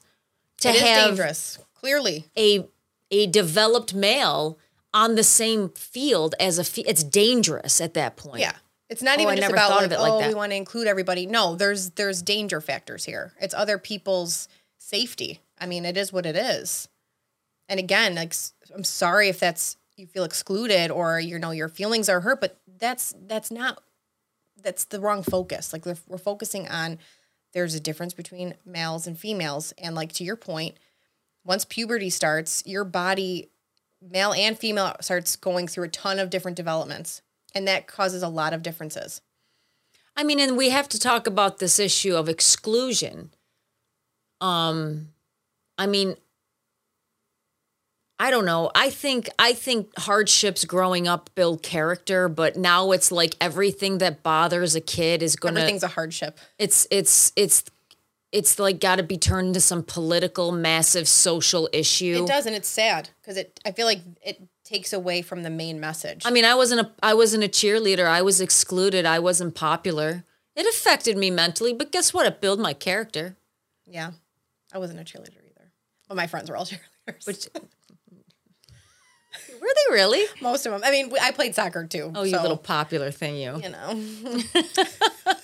[0.60, 1.58] to It is have dangerous.
[1.74, 2.66] Clearly, a
[3.10, 4.58] a developed male
[4.94, 6.64] on the same field as a.
[6.64, 8.40] Fe- it's dangerous at that point.
[8.40, 8.52] Yeah.
[8.88, 10.28] It's not Oh, even I just about like, like oh, that.
[10.28, 11.24] we want to include everybody.
[11.26, 13.32] No, there's there's danger factors here.
[13.40, 15.40] It's other people's safety.
[15.58, 16.88] I mean, it is what it is.
[17.68, 18.34] And again, like
[18.74, 22.58] I'm sorry if that's you feel excluded or you know your feelings are hurt, but
[22.78, 23.80] that's that's not
[24.60, 25.72] that's the wrong focus.
[25.72, 26.98] Like we're, we're focusing on
[27.52, 30.76] there's a difference between males and females, and like to your point,
[31.44, 33.50] once puberty starts, your body
[34.02, 37.20] male and female starts going through a ton of different developments
[37.54, 39.20] and that causes a lot of differences
[40.16, 43.30] I mean, and we have to talk about this issue of exclusion.
[44.40, 45.08] Um,
[45.78, 46.16] I mean,
[48.20, 48.70] I don't know.
[48.74, 54.22] I think I think hardships growing up build character, but now it's like everything that
[54.22, 55.60] bothers a kid is gonna.
[55.60, 57.64] everything's a hardship It's it's it's
[58.30, 62.20] it's like got to be turned into some political, massive social issue.
[62.22, 65.50] it does and it's sad because it i feel like it takes away from the
[65.50, 68.06] main message I mean, I wasn't a I wasn't a cheerleader.
[68.06, 69.04] I was excluded.
[69.06, 70.22] I wasn't popular.
[70.54, 72.26] It affected me mentally, but guess what?
[72.26, 73.36] It built my character.
[73.86, 74.10] yeah
[74.74, 75.72] i wasn't a cheerleader either
[76.06, 77.48] but my friends were all cheerleaders Which
[79.60, 80.24] were they really?
[80.40, 83.36] most of them i mean i played soccer too Oh, you so, little popular thing,
[83.36, 83.94] you you know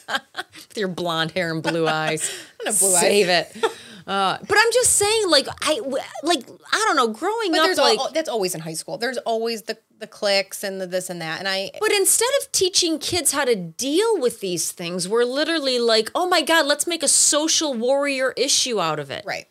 [0.08, 2.30] with your blonde hair and blue eyes.
[2.64, 3.00] blue eyes.
[3.00, 3.56] Save it.
[4.06, 5.80] Uh, but I'm just saying, like I,
[6.22, 7.98] like I don't know, growing but up, there's like.
[7.98, 11.20] all, that's always in high school there's always the the cliques and the this and
[11.20, 15.24] that and i but instead of teaching kids how to deal with these things, we're
[15.24, 19.24] literally like, oh my God, let's make a social warrior issue out of it.
[19.26, 19.48] right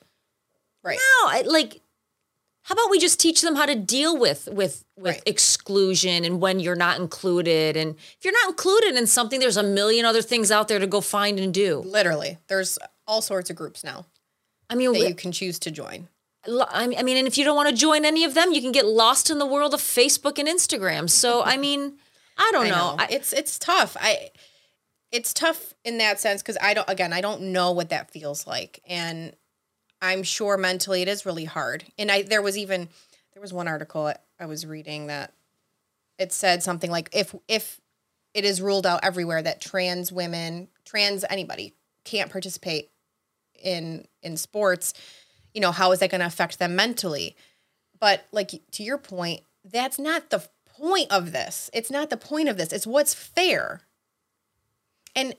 [0.83, 1.81] right No, I, like,
[2.65, 5.23] how about we just teach them how to deal with with with Right.
[5.25, 9.63] exclusion and when you're not included, and if you're not included in something, there's a
[9.63, 11.79] million other things out there to go find and do.
[11.85, 14.05] literally there's all sorts of groups now
[14.69, 16.07] I mean, that you can choose to join
[16.47, 18.85] I mean, and if you don't want to join any of them, you can get
[18.85, 21.09] lost in the world of Facebook and Instagram.
[21.09, 21.97] So, I mean,
[22.37, 22.75] I don't I know.
[22.75, 22.95] know.
[22.99, 23.97] I, it's it's tough.
[23.99, 24.29] I
[25.11, 28.45] it's tough in that sense because I don't again I don't know what that feels
[28.45, 29.35] like, and
[30.05, 31.85] I'm sure mentally it is really hard.
[31.97, 32.89] And I there was even
[33.33, 35.33] there was one article I- was reading that
[36.17, 37.81] it said something like if if
[38.33, 42.91] it is ruled out everywhere that trans women, trans anybody can't participate
[43.61, 44.93] in in sports,
[45.53, 47.35] you know, how is that going to affect them mentally?
[47.99, 51.69] But like to your point, that's not the point of this.
[51.73, 52.71] It's not the point of this.
[52.73, 53.81] It's what's fair.
[55.15, 55.35] And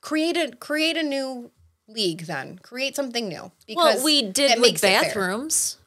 [0.00, 1.50] create a create a new
[1.88, 2.58] league then.
[2.62, 3.50] Create something new.
[3.74, 5.78] well, we did with it bathrooms.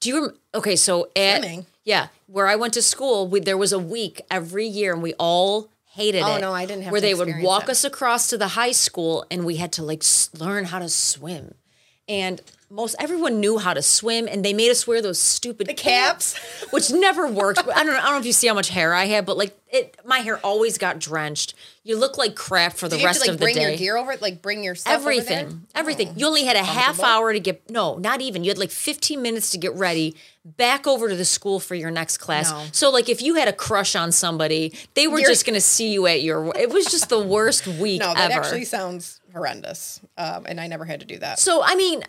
[0.00, 0.76] Do you rem- okay?
[0.76, 1.66] So at Swimming.
[1.84, 5.14] yeah, where I went to school, we, there was a week every year, and we
[5.14, 6.40] all hated Oh, it.
[6.40, 7.70] no, I didn't have Where they would walk that.
[7.72, 10.88] us across to the high school, and we had to like s- learn how to
[10.88, 11.54] swim.
[12.06, 12.42] And
[12.74, 16.36] most everyone knew how to swim, and they made us wear those stupid The caps.
[16.70, 17.60] which never worked.
[17.60, 17.98] I don't know.
[17.98, 20.18] I don't know if you see how much hair I have, but like it, my
[20.18, 21.54] hair always got drenched.
[21.84, 23.62] You look like crap for the Did have rest to like of the bring day.
[23.68, 25.20] your gear over, like bring your stuff over there?
[25.40, 26.12] Everything, everything.
[26.16, 27.68] You only had a half hour to get.
[27.70, 28.42] No, not even.
[28.44, 30.16] You had like 15 minutes to get ready.
[30.44, 32.50] Back over to the school for your next class.
[32.50, 32.64] No.
[32.72, 35.60] So like, if you had a crush on somebody, they were You're- just going to
[35.60, 36.52] see you at your.
[36.56, 38.40] It was just the worst week No, that ever.
[38.42, 40.00] actually sounds horrendous.
[40.18, 41.38] Um, and I never had to do that.
[41.38, 42.02] So I mean,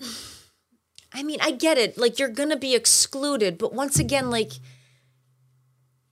[1.12, 1.98] I mean, I get it.
[1.98, 4.52] Like you're gonna be excluded, but once again, like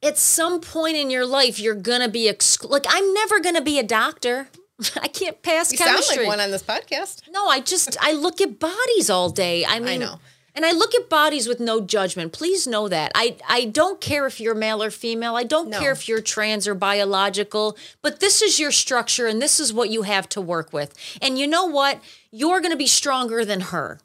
[0.03, 2.73] at some point in your life, you're gonna be excluded.
[2.73, 4.49] Like I'm never gonna be a doctor.
[5.01, 6.17] I can't pass You chemistry.
[6.17, 7.23] sound like one on this podcast.
[7.31, 9.65] no, I just I look at bodies all day.
[9.65, 10.21] I mean, know.
[10.55, 12.33] And I look at bodies with no judgment.
[12.33, 13.13] Please know that.
[13.15, 15.37] I, I don't care if you're male or female.
[15.37, 15.79] I don't No.
[15.79, 19.91] care if you're trans or biological, but this is your structure and this is what
[19.91, 20.95] you have to work with.
[21.23, 22.01] And you know what?
[22.31, 24.01] You're going to be stronger than her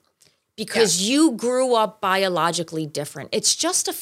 [0.56, 3.30] because you grew up biologically different.
[3.32, 3.96] It's just a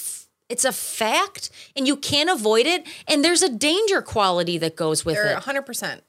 [0.50, 5.06] it's a fact and you can't avoid it and there's a danger quality that goes
[5.06, 5.44] with They're it.
[5.44, 6.02] 100%.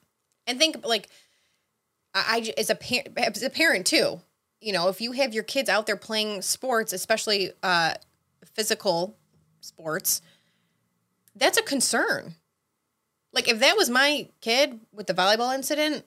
[0.47, 1.07] And think like
[2.13, 4.19] I as a parent, as a parent too,
[4.59, 7.95] you know, if you have your kids out there playing sports, especially uh,
[8.53, 9.15] physical
[9.61, 10.21] sports,
[11.35, 12.35] that's a concern.
[13.31, 16.05] Like if that was my kid with the volleyball incident,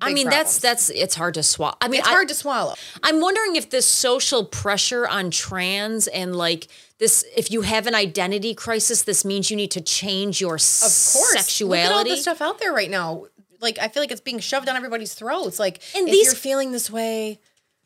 [0.00, 0.60] I mean, that's problems.
[0.60, 1.76] that's it's hard to swallow.
[1.80, 2.74] I mean, it's I- hard to swallow.
[3.02, 7.94] I'm wondering if this social pressure on trans and like this, if you have an
[7.94, 11.88] identity crisis, this means you need to change your Of course, sexuality.
[11.88, 13.26] Look at all the stuff out there right now.
[13.60, 15.58] Like I feel like it's being shoved down everybody's throats.
[15.58, 17.40] Like And if these- you're feeling this way,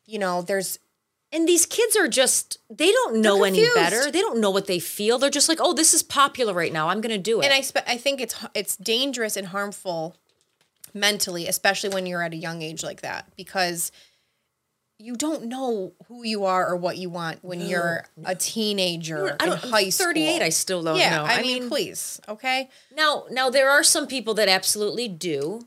[0.07, 0.79] you know, there's
[1.33, 4.09] And these kids are just, they don't know any better.
[4.11, 5.19] They don't know what they feel.
[5.19, 6.89] They're just like, oh, this is popular right now.
[6.91, 7.45] I'm going to do it.
[7.47, 10.17] and I spe- I think it's it's dangerous and harmful
[10.95, 13.93] mentally, especially when you're at a young age like that, because
[14.99, 19.45] you don't know who you are or what you want when you're a teenager I
[19.45, 20.07] in don't, high school.
[20.07, 21.25] 38, I still don't yeah, know.
[21.25, 22.71] I, mean, please, okay.
[22.97, 25.63] Now, now there are some people that absolutely do.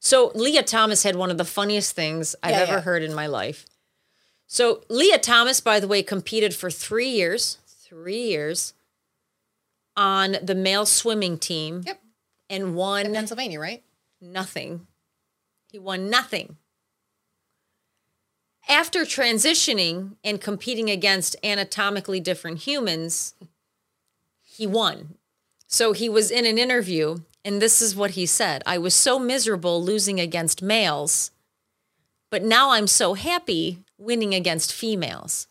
[0.00, 2.80] So Lia Thomas had one of the funniest things I've Yeah, ever yeah.
[2.80, 3.66] heard in my life.
[4.46, 8.72] So Lia Thomas, by the way, competed for three years, three years
[9.96, 12.00] on the male swimming team Yep,
[12.50, 13.82] and won Pennsylvania, right?
[14.24, 14.86] Nothing.
[15.70, 16.56] He won nothing.
[18.68, 23.34] After transitioning and competing against anatomically different humans,
[24.42, 25.16] he won.
[25.66, 29.18] So he was in an interview, and this is what he said I was so
[29.18, 31.30] miserable losing against males,
[32.30, 35.46] but now I'm so happy winning against females.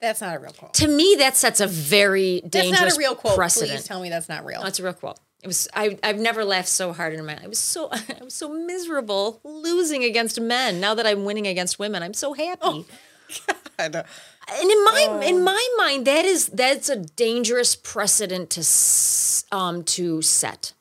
[0.00, 0.74] That's not a real quote.
[0.74, 3.34] To me, that sets a very That's dangerous not a real quote.
[3.34, 3.72] precedent.
[3.80, 4.60] Please tell me that's not real.
[4.60, 5.18] No, that's a real quote.
[5.46, 7.44] It was I I've never laughed so hard in my life.
[7.44, 10.80] I was so I was so miserable losing against men.
[10.80, 12.84] Now that I'm winning against women, I'm so happy.
[13.78, 14.02] I know.
[14.48, 15.20] And in my Oh.
[15.20, 20.72] in my mind, that is that's a dangerous precedent to um to set.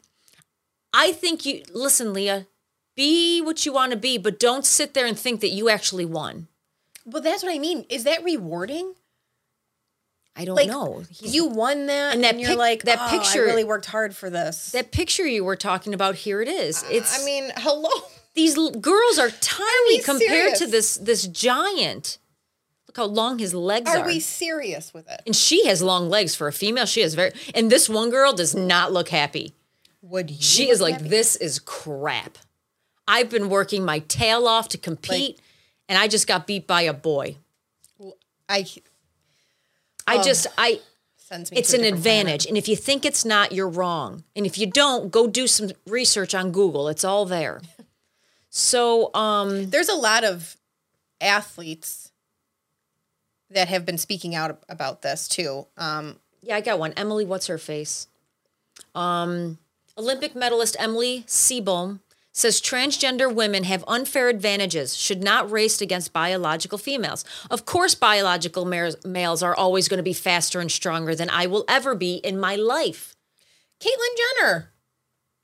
[0.91, 2.47] I think you listen, Lia.
[2.95, 6.05] Be what you want to be, but don't sit there and think that you actually
[6.05, 6.47] won.
[7.05, 7.85] Well, that's what I mean.
[7.89, 8.95] Is that rewarding?
[10.35, 11.03] I don't Like know.
[11.09, 13.63] He's- you won that, And and, that you're pic- like, that "Oh, picture- I really
[13.63, 14.71] worked hard for this.
[14.71, 16.83] that picture you were talking about, here it is.
[16.83, 17.89] Uh, it's I mean, hello.
[18.33, 22.17] these l- girls are tiny we compared to this this giant.
[22.87, 23.99] Look how long his legs are.
[23.99, 25.21] Are we serious with it?
[25.25, 26.85] and she has long legs for a female.
[26.85, 29.53] She has very and this one girl does not look happy.
[30.01, 30.41] Would you?
[30.41, 31.07] She is like happy?
[31.09, 32.37] this is crap.
[33.07, 35.39] I've been working my tail off to compete
[35.87, 37.37] and I just got beat by a boy.
[38.49, 38.65] I
[40.07, 40.79] I just I
[41.17, 41.57] sends me.
[41.57, 42.21] it's an different planet.
[42.21, 42.45] advantage.
[42.47, 44.23] And if you think it's not, you're wrong.
[44.35, 46.87] And if you don't, go do some research on Google.
[46.87, 47.61] It's all there.
[48.49, 50.55] So um There's a lot of
[51.19, 52.11] athletes
[53.49, 55.67] that have been speaking out about this too.
[55.77, 56.93] Um, Yeah, I got one.
[56.93, 58.07] Emily, what's her face?
[58.93, 59.57] Um,
[59.97, 61.99] Olympic medalist Emily Seebohm
[62.35, 67.23] says transgender women have unfair advantages, should not race against biological females.
[67.49, 71.63] Of course, biological males, are always going to be faster and stronger than I will
[71.69, 73.15] ever be in my life.
[73.79, 74.71] Caitlyn Jenner.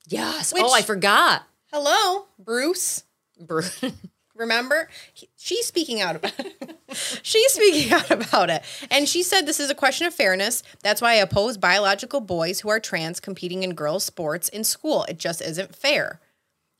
[0.07, 0.51] Yes.
[0.51, 1.43] Oh, Which- oh, I forgot.
[1.71, 3.03] Hello, Bruce.
[3.39, 3.61] Br-
[4.35, 4.89] Remember?
[5.13, 6.77] He- she's speaking out about it.
[7.23, 8.63] she's speaking out about it.
[8.89, 10.61] And she said this is a question of fairness.
[10.83, 15.05] That's why I oppose biological boys who are trans competing in girls' sports in school.
[15.05, 16.19] It just isn't fair.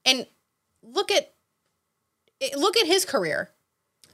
[0.06, 0.26] And
[0.84, 1.34] look at
[2.58, 3.50] look at his career.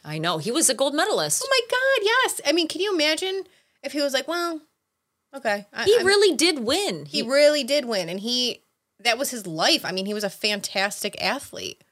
[0.04, 0.38] I know.
[0.38, 1.44] He was a gold medalist.
[1.46, 2.42] Oh my God, yes.
[2.46, 3.44] I mean, can you imagine
[3.84, 4.62] if he was like, well,
[5.36, 5.66] okay.
[5.74, 7.06] I, he I'm- really did win.
[7.06, 8.08] he really did win.
[8.10, 8.62] And he,
[9.00, 9.84] that was his life.
[9.86, 11.84] I mean, he was a fantastic athlete.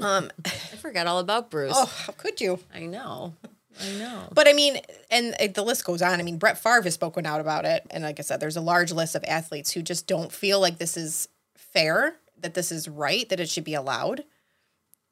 [0.00, 1.74] Um, I forgot all about Bruce.
[1.76, 2.58] oh, how could you?
[2.74, 3.34] I know.
[3.80, 4.28] I know.
[4.32, 4.78] But I mean,
[5.10, 6.18] and the list goes on.
[6.20, 7.86] I mean, Brett Favre has spoken out about it.
[7.90, 10.78] And like I said, there's a large list of athletes who just don't feel like
[10.78, 14.24] this is fair, that this is right, that it should be allowed.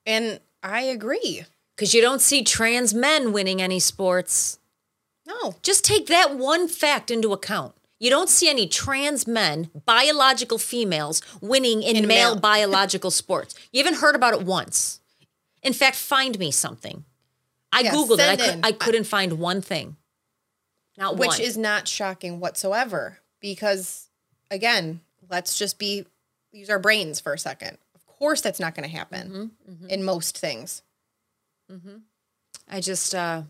[0.07, 1.45] And I agree.
[1.77, 4.59] Because you don't see trans men winning any sports.
[5.27, 5.57] No.
[5.63, 7.75] Just take that one fact into account.
[7.99, 12.41] You don't see any trans men, biological females, winning in, In male, male.
[12.41, 13.55] biological sports.
[13.73, 15.01] You haven't heard about it once.
[15.63, 17.05] In fact, find me something.
[17.73, 18.29] I Yeah, Googled it.
[18.29, 18.61] I, could, in.
[18.65, 19.97] I couldn't find one thing.
[20.97, 21.41] Not Which one.
[21.41, 24.09] is not shocking whatsoever because,
[24.51, 26.07] again, let's just be,
[26.53, 27.79] use our brains for a second.
[27.95, 30.83] Of course, that's not going to happen Mm-hmm, in most things.
[32.69, 33.43] I just, uh,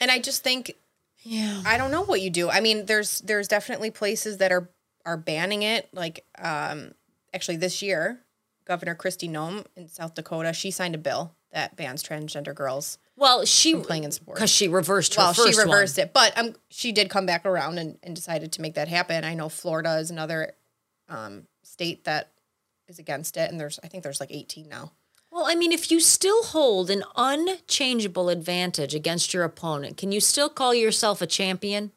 [0.00, 0.74] And I just think
[1.22, 1.62] yeah.
[1.64, 2.50] I don't know what you do.
[2.50, 4.68] I mean, there's there's definitely places that are
[5.06, 5.88] are banning it.
[5.92, 6.92] Like um
[7.32, 8.20] actually this year,
[8.66, 13.44] Governor Kristi Noem in South Dakota, she signed a bill that bans transgender girls Well,
[13.46, 14.38] she playing in sports.
[14.40, 16.06] because she reversed her Well, first she reversed one.
[16.08, 19.24] it, but um, she did come back around and, and decided to make that happen.
[19.24, 20.52] I know Florida is another
[21.08, 22.32] um, state that
[22.88, 24.92] is against it, and there's I think there's like 18 now.
[25.30, 30.20] Well, I mean, if you still hold an unchangeable advantage against your opponent, can you
[30.20, 31.90] still call yourself a champion?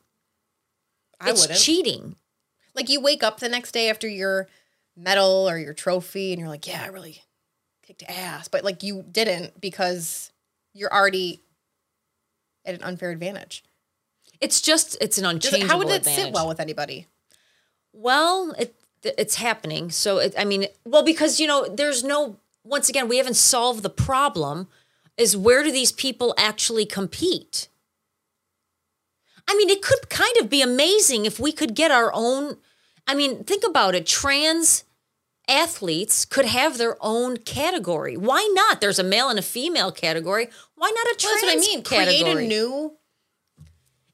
[1.19, 1.59] I it's wouldn't.
[1.59, 2.15] cheating.
[2.73, 4.47] like you wake up the next day after your
[4.95, 7.21] medal or your trophy, and you're like, yeah, I really
[7.85, 10.31] kicked ass, but like you didn't because
[10.73, 11.41] you're already
[12.65, 13.63] at an unfair advantage.
[14.41, 16.25] It's just it's an unchangeable it, how would it advantage.
[16.25, 17.07] sit well with anybody?
[17.93, 19.89] Well, it it's happening.
[19.91, 22.37] So it, I mean, well, because you know, there's no.
[22.63, 24.67] Once again, we haven't solved the problem.
[25.17, 27.69] Is where do these people actually compete?
[29.47, 32.57] I mean, it could kind of be amazing if we could get our own.
[33.07, 34.05] I mean, think about it.
[34.05, 34.83] Trans
[35.47, 38.17] athletes could have their own category.
[38.17, 38.81] Why not?
[38.81, 40.49] There's a male and a female category.
[40.75, 41.83] Why not a Well, trans that's what I mean.
[41.83, 42.33] category?
[42.33, 42.96] Create a new.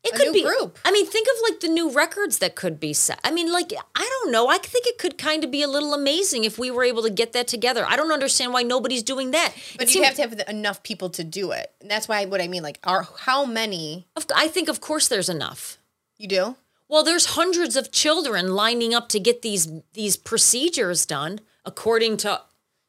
[0.04, 0.78] It could be group.
[0.84, 3.20] I mean, think of like the new records that could be set.
[3.24, 4.49] I mean, like I don't know.
[4.49, 7.10] I think it could kind of be a little amazing if we were able to
[7.10, 7.86] get that together.
[7.88, 9.54] I don't understand why nobody's doing that.
[9.78, 12.41] But It you have to have enough people to do it, and that's why what
[12.41, 12.64] I mean.
[12.64, 15.78] Like, are how many of- I think, of course, there's enough.
[16.18, 16.56] you do?
[16.89, 22.41] Well, there's hundreds of children lining up to get these these procedures done according to,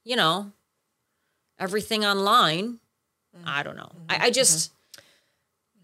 [0.04, 0.50] you know,
[1.60, 2.80] everything online.
[3.36, 3.48] Mm-hmm.
[3.48, 3.92] I don't know.
[3.94, 4.22] Mm-hmm.
[4.22, 4.58] I, I just.
[4.58, 4.73] Mm-hmm.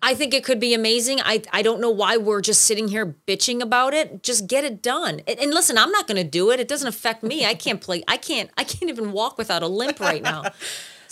[0.03, 1.21] I think it could be amazing.
[1.23, 4.23] I, I don't know why we're just sitting here bitching about it.
[4.23, 5.21] Just get it done.
[5.27, 6.59] And, and listen, I'm not going to do it.
[6.61, 7.45] It doesn't affect me.
[7.45, 8.03] I can't play.
[8.09, 8.51] I can't.
[8.57, 10.45] I can't even walk without a limp right now.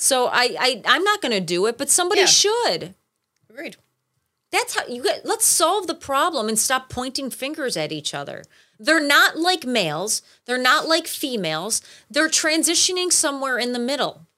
[0.00, 1.76] So I, I I'm not going to do it.
[1.76, 2.26] But somebody Yeah.
[2.28, 2.94] should.
[3.50, 3.74] Agreed.
[4.52, 5.26] That's how you get.
[5.26, 8.44] Let's solve the problem and stop pointing fingers at each other.
[8.78, 10.22] They're not like males.
[10.46, 11.82] They're not like females.
[12.08, 14.28] They're transitioning somewhere in the middle.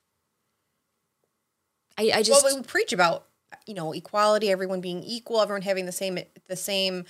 [1.99, 3.27] I, I just well, we preach about
[3.71, 6.18] you know equality, everyone being equal, everyone having the same
[6.49, 7.05] the same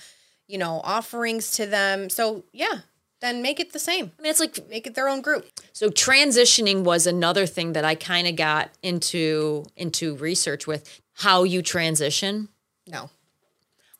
[0.47, 2.07] you know offerings to them.
[2.11, 2.81] So yeah,
[3.19, 4.11] then make it the same.
[4.19, 5.47] I mean, it's like Make it their own group.
[5.73, 11.41] So transitioning was another thing that I kind of got into into research with how
[11.43, 12.49] you transition.
[12.87, 13.09] No,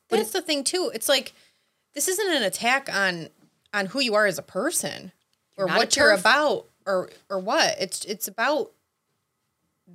[0.08, 0.92] but that's the thing too.
[0.94, 1.32] It's like
[1.94, 3.28] this isn't an attack on
[3.74, 5.10] on who you are as a person
[5.56, 7.74] or what you're about or or what.
[7.80, 8.70] It's it's about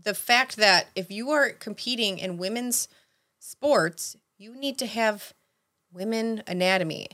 [0.04, 2.88] the fact that if you are competing in women's
[3.40, 5.34] sports, you need to have
[5.92, 7.08] women anatomy.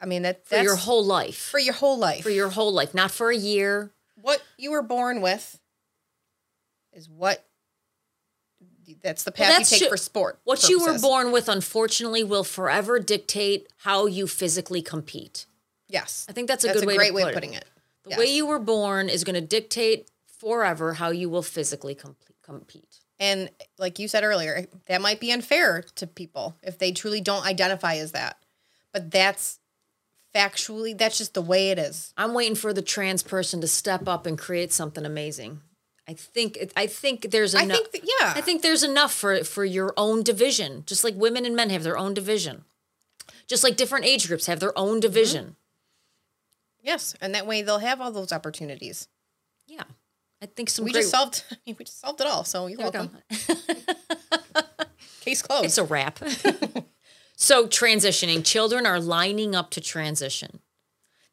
[0.00, 1.36] I mean that For your whole life.
[1.38, 2.22] for your whole life.
[2.22, 3.92] For your whole life, not for a year.
[4.20, 5.58] what you were born with
[6.92, 7.44] is what
[9.02, 10.40] that's the Well, path that's you take ju- for sport.
[10.44, 15.46] What you were born with, unfortunately, will forever dictate how you physically compete.
[15.88, 16.26] Yes.
[16.28, 17.34] I think that's a That's good a way great way of it.
[17.34, 17.64] putting it.
[18.04, 18.18] The Yes.
[18.18, 20.10] way you were born is going to dictate
[20.40, 23.00] forever how you will physically com- compete.
[23.18, 27.44] And like you said earlier, that might be unfair to people if they truly don't
[27.46, 28.38] identify as that.
[28.92, 29.58] But that's
[30.34, 32.14] factually, that's just the way it is.
[32.16, 35.60] I'm waiting for the trans person to step up and create something amazing.
[36.08, 37.70] I think I think there's enough.
[37.70, 38.32] I think that, yeah.
[38.34, 41.84] I think there's enough for for your own division, just like women and men have
[41.84, 42.64] their own division,
[43.46, 45.44] just like different age groups have their own division.
[45.44, 46.86] Mm-hmm.
[46.86, 47.14] yes.
[47.20, 49.06] And that way they'll have all those opportunities.
[50.42, 50.84] I think some.
[50.84, 52.44] We great, just solved, I mean, we just solved it all.
[52.44, 53.16] So you're There welcome.
[55.20, 55.66] Case closed.
[55.66, 56.18] It's a wrap.
[57.36, 60.60] so transitioning, children are lining up to transition.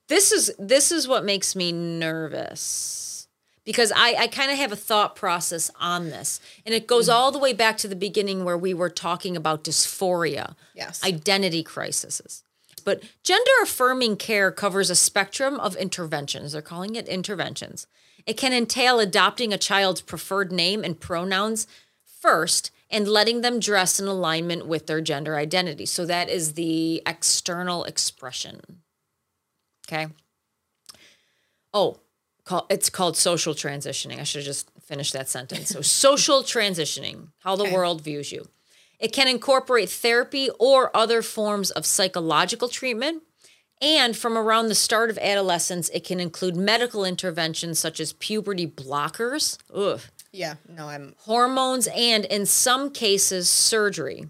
[0.07, 3.27] This is this is what makes me nervous
[3.65, 7.31] because I, I kind of have a thought process on this, and it goes all
[7.31, 11.03] the way back to the beginning where we were talking about dysphoria, Yes.
[11.03, 12.43] identity crises.
[12.85, 16.53] But gender affirming care covers a spectrum of interventions.
[16.53, 17.85] They're calling it interventions.
[18.27, 21.65] It can entail adopting a child's preferred name and pronouns
[22.03, 25.85] first and letting them dress in alignment with their gender identity.
[25.85, 28.81] So that is the external expression.
[29.87, 30.07] Okay.
[31.73, 31.99] Oh,
[32.43, 34.19] call, it's called social transitioning.
[34.19, 35.69] I should have just finished that sentence.
[35.69, 37.73] So, social transitioning, how the Okay.
[37.73, 38.47] world views you.
[38.99, 43.23] It can incorporate therapy or other forms of psychological treatment.
[43.81, 48.65] And from around the start of adolescence, it can include medical interventions such as puberty
[48.65, 50.01] blockers, ugh,
[50.31, 50.55] yeah.
[50.67, 54.29] No, I'm, hormones, and in some cases, surgery.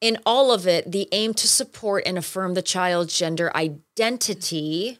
[0.00, 4.98] In all of it, the aim to support and affirm the child's gender identity,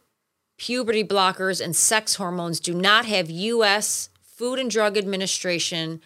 [0.59, 4.09] puberty blockers, and sex hormones do not have U.S.
[4.23, 6.01] Food and Drug Administration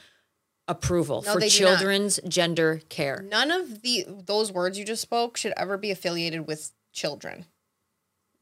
[0.68, 1.78] approval No, for they do not.
[1.78, 3.24] children's gender care.
[3.28, 7.46] none of the, those words you just spoke should ever be affiliated with children.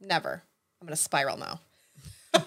[0.01, 0.43] Never.
[0.81, 1.61] I'm going to spiral now.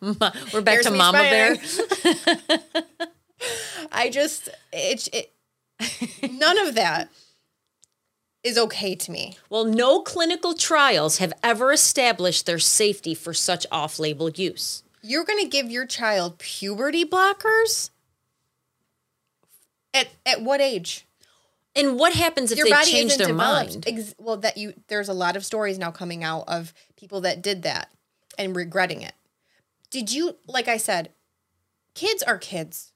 [0.00, 1.56] We're back Here's to Mama Bear.
[3.92, 5.32] I just, it, it,
[6.32, 7.10] none of that.
[8.44, 9.36] is okay to me.
[9.50, 14.84] Well, no clinical trials have ever established their safety for such off label use.
[15.02, 17.90] You're going to give your child puberty blockers?
[19.94, 21.06] At at what age?
[21.78, 23.74] And what happens if Your they body change their developed.
[23.74, 23.84] mind?
[23.86, 27.42] Ex- well, that you there's a lot of stories now coming out of people that
[27.42, 27.90] did that
[28.38, 29.14] and regretting it.
[29.90, 31.10] Did you like I said,
[31.94, 32.92] kids are kids.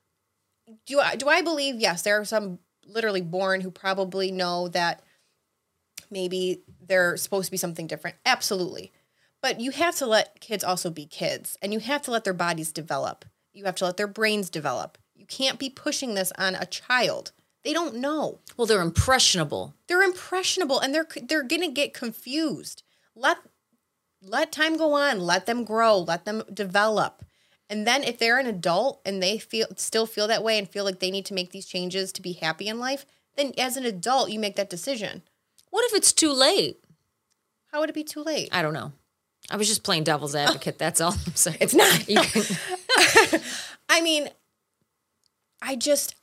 [0.86, 5.02] Do I do I believe yes, there are some literally born who probably know that
[6.10, 8.16] maybe they're supposed to be something different.
[8.26, 8.92] Absolutely.
[9.40, 12.32] But you have to let kids also be kids and you have to let their
[12.34, 13.24] bodies develop.
[13.52, 14.98] You have to let their brains develop.
[15.14, 17.32] You can't be pushing this on a child.
[17.64, 18.40] They don't know.
[18.56, 19.74] Well, they're impressionable.
[19.86, 22.82] They're impressionable and they're they're going to get confused.
[23.14, 23.38] Let
[24.20, 27.24] let time go on, let them grow, let them develop.
[27.68, 30.84] And then if they're an adult and they feel still feel that way and feel
[30.84, 33.06] like they need to make these changes to be happy in life,
[33.36, 35.22] then as an adult you make that decision.
[35.70, 36.84] What if it's too late?
[37.72, 38.50] How would it be too late?
[38.52, 38.92] I don't know.
[39.50, 40.78] I was just playing devil's advocate.
[40.78, 41.56] That's all I'm saying.
[41.60, 42.04] It's not.
[43.88, 44.28] I mean,
[45.62, 46.14] I just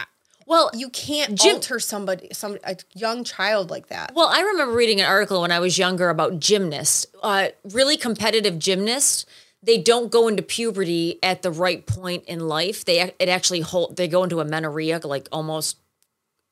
[0.49, 4.13] well, you can't Jim- alter somebody some a young child like that.
[4.15, 8.59] Well, I remember reading an article when I was younger about gymnasts, uh, really competitive
[8.59, 9.25] gymnasts.
[9.61, 12.83] They don't go into puberty at the right point in life.
[12.85, 15.77] They it actually hold they go into amenorrhea like almost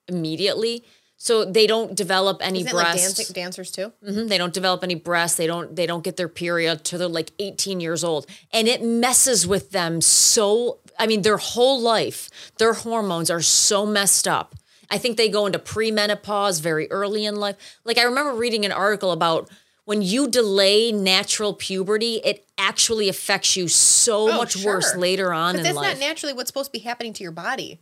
[0.08, 0.84] immediately.
[1.20, 3.18] So they don't develop any Isn't like breasts.
[3.18, 3.92] dancing, dancers too?
[4.08, 5.36] Mhm, They don't develop any breasts.
[5.36, 5.76] They don't.
[5.76, 9.72] They don't get their period till they're like 18 years old, and it messes with
[9.72, 10.78] them so.
[11.00, 14.56] I mean, their whole life, their hormones are so messed up.
[14.90, 17.56] I think they go into premenopause very early in life.
[17.84, 19.50] Like I remember reading an article about
[19.86, 25.54] when you delay natural puberty, it actually affects you so Oh, much worse later on
[25.54, 25.88] But in that's life.
[25.88, 27.80] That's not naturally what's supposed to be happening to your body.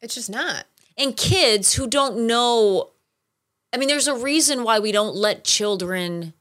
[0.00, 0.66] It's just not.
[0.98, 2.90] and kids who don't know
[3.72, 6.32] i mean there's a reason why we don't let children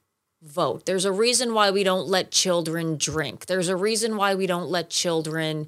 [0.43, 0.85] vote.
[0.85, 3.45] There's a reason why we don't let children drink.
[3.45, 5.67] There's a reason why we don't let children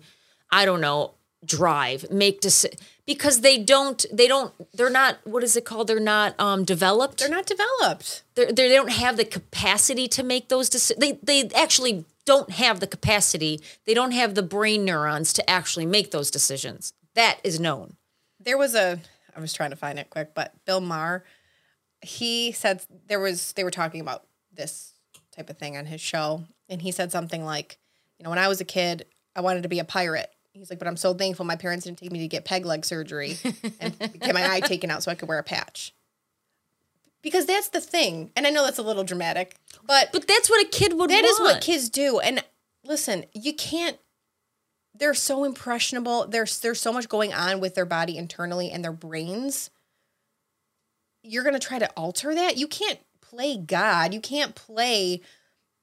[0.51, 1.11] i don't know
[1.45, 5.87] drive make decisions because they don't they don't they're not what is it called?
[5.87, 7.19] They're not um developed?
[7.19, 8.23] They're not developed.
[8.35, 12.79] they're, they don't have the capacity to make those decisions they they actually don't have
[12.79, 16.93] the capacity they don't have the brain neurons to actually make those decisions.
[17.13, 17.95] That is known.
[18.39, 18.99] There was a
[19.35, 21.23] I was trying to find it quick, but Bill Maher,
[22.01, 24.25] he said there was they were talking about
[24.55, 24.93] this
[25.35, 27.77] type of thing on his show, and he said something like,
[28.17, 30.29] you know, when I was a kid, I wanted to be a pirate.
[30.53, 32.85] He's like, but I'm so thankful my parents didn't take me to get peg leg
[32.85, 33.37] surgery
[33.81, 35.93] and get my eye taken out so I could wear a patch.
[37.21, 38.31] Because that's the thing.
[38.37, 41.23] And I know that's a little dramatic, but But that's what a kid would That
[41.23, 41.25] want.
[41.25, 42.19] is what kids do.
[42.19, 42.41] And
[42.85, 43.97] listen, you can't.
[44.97, 46.25] They're so impressionable.
[46.27, 49.71] There's there's so much going on with their body internally and their brains.
[51.21, 52.57] You're gonna try to alter that.
[52.57, 52.99] You can't
[53.29, 54.13] play God.
[54.13, 55.21] You can't play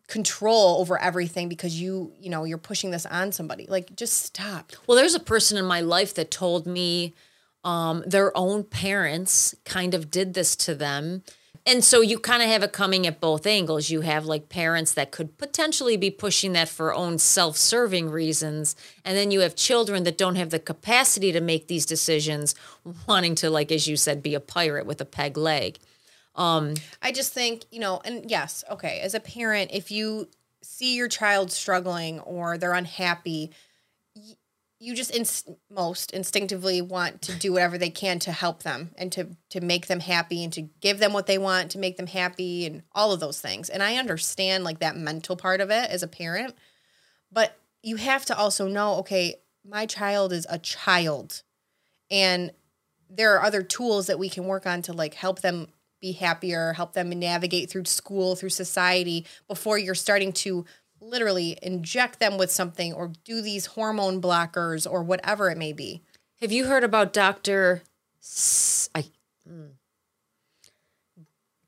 [0.09, 3.67] control over everything because you you know you're pushing this on somebody.
[3.69, 4.73] Like just stop.
[4.87, 7.15] Well, there's a person in my life that told me
[7.65, 11.23] um, their own parents kind of did this to them.
[11.65, 13.89] And so you kind of have it coming at both angles.
[13.89, 18.75] You have like parents that could potentially be pushing that for own self serving reasons.
[19.05, 22.57] And then you have children that don't have the capacity to make these decisions,
[23.07, 25.79] wanting to, like, as you said, be a pirate with a peg leg.
[26.35, 30.29] Um, I just think, you know, and yes, okay, as a parent, if you
[30.63, 33.51] see your child struggling or they're unhappy,
[34.83, 39.13] you just inst- most instinctively want to do whatever they can to help them and
[39.13, 42.09] to to make them happy and to give them what they want to make them
[42.09, 43.69] happy and all of those things.
[43.69, 46.57] And I understand like that mental part of it as a parent,
[47.31, 51.43] but you have to also know, okay, my child is a child
[52.11, 52.53] and
[53.09, 55.69] there are other tools that we can work on to like help them
[56.03, 60.67] be happier, help them navigate through school, through society before you're starting to
[61.01, 66.03] literally inject them with something or do these hormone blockers or whatever it may be.
[66.41, 67.83] Have you heard about Dr.
[68.21, 69.05] S- I,
[69.49, 69.71] mm.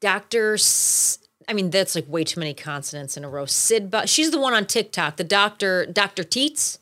[0.00, 0.54] Dr.
[0.54, 1.18] S-
[1.48, 3.46] I mean, that's like way too many consonants in a row.
[3.46, 6.24] Sid, but she's the one on TikTok, the doctor, Dr.
[6.24, 6.78] Teets,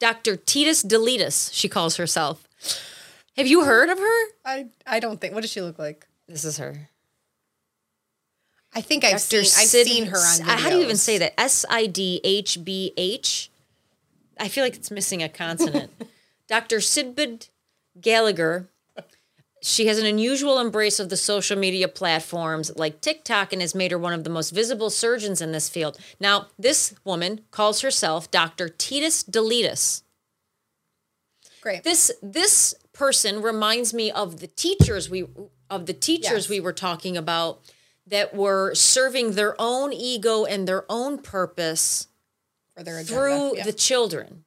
[0.00, 0.36] Dr.
[0.36, 2.46] Teetus Deletus, she calls herself.
[3.36, 4.24] Have you heard of her?
[4.44, 6.08] I I don't think what does she look like?
[6.28, 6.88] This is her.
[8.74, 9.20] I think I've Dr.
[9.20, 10.60] seen I've Sid- seen her on videos.
[10.62, 11.40] How do you even say that?
[11.40, 13.50] S I D H B H.
[14.38, 15.90] I feel like it's missing a consonant.
[16.48, 16.78] Dr.
[16.78, 17.48] Sidbud
[18.00, 18.68] Gallagher.
[19.60, 23.90] She has an unusual embrace of the social media platforms like TikTok and has made
[23.90, 25.98] her one of the most visible surgeons in this field.
[26.20, 28.68] Now, this woman calls herself Dr.
[28.68, 30.02] Titus Deletus.
[31.60, 31.82] Great.
[31.82, 35.26] This this person reminds me of the teachers we
[35.70, 36.48] of the teachers Yes.
[36.48, 37.60] we were talking about
[38.06, 42.08] that were serving their own ego and their own purpose
[42.76, 43.64] their through Yeah.
[43.64, 44.44] the children.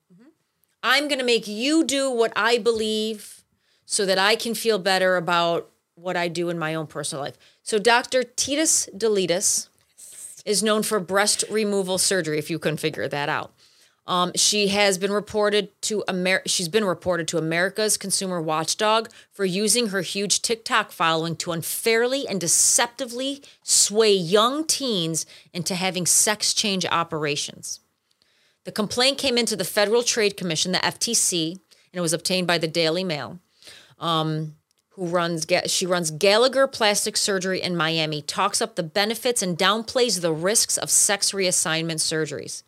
[0.84, 3.44] I'm going to make you do what I believe
[3.86, 7.38] so that I can feel better about what I do in my own personal life.
[7.62, 8.24] So Dr.
[8.24, 9.68] Titus Deletus
[10.44, 13.54] is known for breast removal surgery if you couldn't figure that out.
[14.08, 19.46] Um, she has been reported to Amer- she's been reported to America's consumer watchdog for
[19.46, 26.54] using her huge TikTok following to unfairly and deceptively sway young teens into having sex
[26.54, 27.80] change operations.
[28.64, 31.60] The complaint came into the Federal Trade Commission, the FTC, and
[31.94, 33.40] it was obtained by the Daily Mail.
[34.00, 34.56] Um,
[34.96, 40.22] who runs she runs Gallagher Plastic Surgery in Miami, talks up the benefits and downplays
[40.22, 42.64] the risks of sex reassignment surgeries.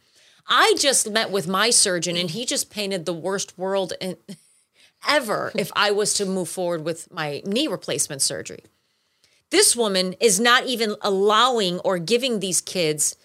[0.48, 4.18] I just met with my surgeon and he just painted the worst world in,
[5.08, 8.64] ever if I was to move forward with my knee replacement surgery.
[9.50, 13.16] This woman is not even allowing or giving these kids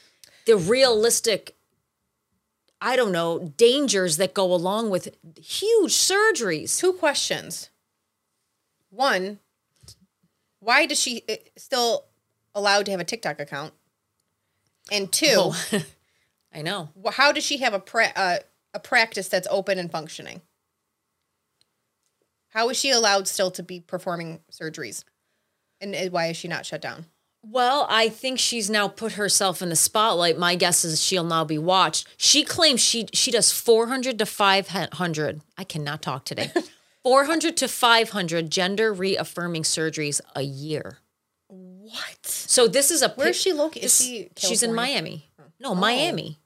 [0.47, 1.55] the realistic
[2.81, 6.79] I don't know, dangers that go along with huge surgeries.
[6.79, 7.71] Two questions.
[8.91, 9.41] One,
[10.61, 12.05] why does she uh, still
[12.55, 13.75] allowed to have a TikTok account?
[14.93, 15.69] And two, Oh,
[16.53, 16.91] I know.
[17.05, 18.39] wh- how does she have a pra- uh,
[18.75, 20.43] a practice that's open and functioning?
[22.51, 25.05] How is she allowed still to be performing surgeries?
[25.81, 27.07] And why is she not shut down?
[27.45, 30.39] Well, I think she's now put herself in the spotlight.
[30.39, 32.09] My guess is she'll now be watched.
[32.17, 35.41] She claims she she does 400 to 500.
[35.57, 36.51] I cannot talk today.
[37.05, 40.99] 400 to 500 gender reaffirming surgeries a year.
[41.47, 42.27] What?
[42.27, 43.85] So this is a Where is she located?
[43.85, 45.28] Is she she's in Miami.
[45.61, 46.39] No, Miami.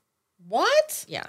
[0.49, 1.05] What?
[1.09, 1.27] Yeah.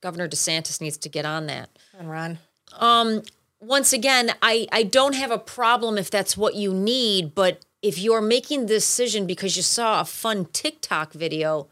[0.00, 1.70] Governor DeSantis needs to get on that.
[1.98, 2.38] On, Ron.
[2.78, 3.22] Um,
[3.60, 7.98] once again, I, I don't have a problem if that's what you need, but if
[7.98, 11.68] you're making the decision because you saw a fun TikTok video,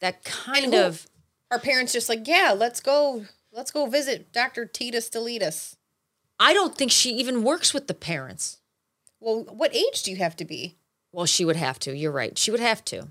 [0.00, 1.06] that kind who- of
[1.50, 4.64] Our parents just like, yeah, let's go, let's go visit Dr.
[4.66, 5.76] Tita Deletus.
[6.38, 8.58] I don't think she even works with the parents.
[9.20, 10.76] Well, what age do you have to be?
[11.12, 11.96] Well, she would have to.
[11.96, 12.36] You're right.
[12.36, 13.08] She would have to.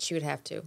[0.00, 0.64] She would have to.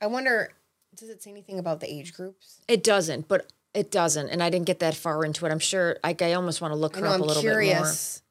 [0.00, 0.52] I wonder,
[0.94, 2.60] does it say anything about the age groups?
[2.68, 4.28] It doesn't, but it doesn't.
[4.28, 5.50] And I didn't get that far into it.
[5.52, 8.22] I'm sure I, I almost want to look her know up I'm a little curious.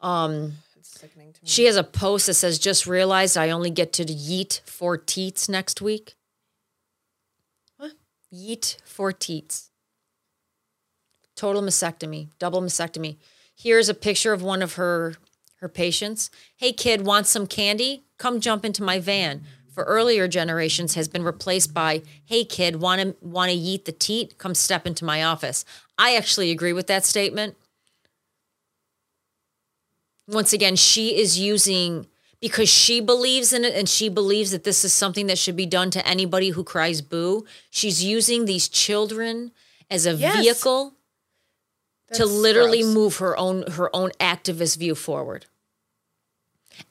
[0.00, 0.12] bit more.
[0.12, 1.48] Um, It's sickening to me.
[1.48, 5.48] She has a post that says, "Just realized I only get to yeet four teats
[5.48, 6.14] next week."
[7.76, 7.92] What?
[8.32, 9.70] Yeet four teats.
[11.36, 13.16] Total mastectomy, double mastectomy.
[13.54, 15.16] Here's a picture of one of her
[15.60, 16.30] her patients.
[16.56, 18.04] Hey kid, want some candy?
[18.18, 19.42] Come jump into my van.
[19.72, 23.92] For earlier generations has been replaced by Hey kid, want to want to yeet the
[23.92, 24.38] teat?
[24.38, 25.64] Come step into my office.
[25.98, 27.56] I actually agree with that statement
[30.28, 32.06] once again, she is using
[32.40, 35.66] because she believes in it and she believes that this is something that should be
[35.66, 37.44] done to anybody who cries boo.
[37.70, 39.50] She's using these children
[39.90, 40.36] as a Yes.
[40.36, 40.94] vehicle
[42.14, 42.94] to literally gross.
[42.94, 45.46] move her own her own activist view forward.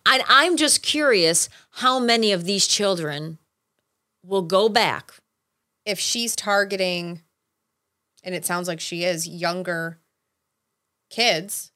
[0.06, 3.38] And I'm just curious how many of these children
[4.24, 5.14] will go back.
[5.86, 7.22] If she's targeting,
[8.24, 10.00] and it sounds like she is, younger
[11.10, 11.72] kids,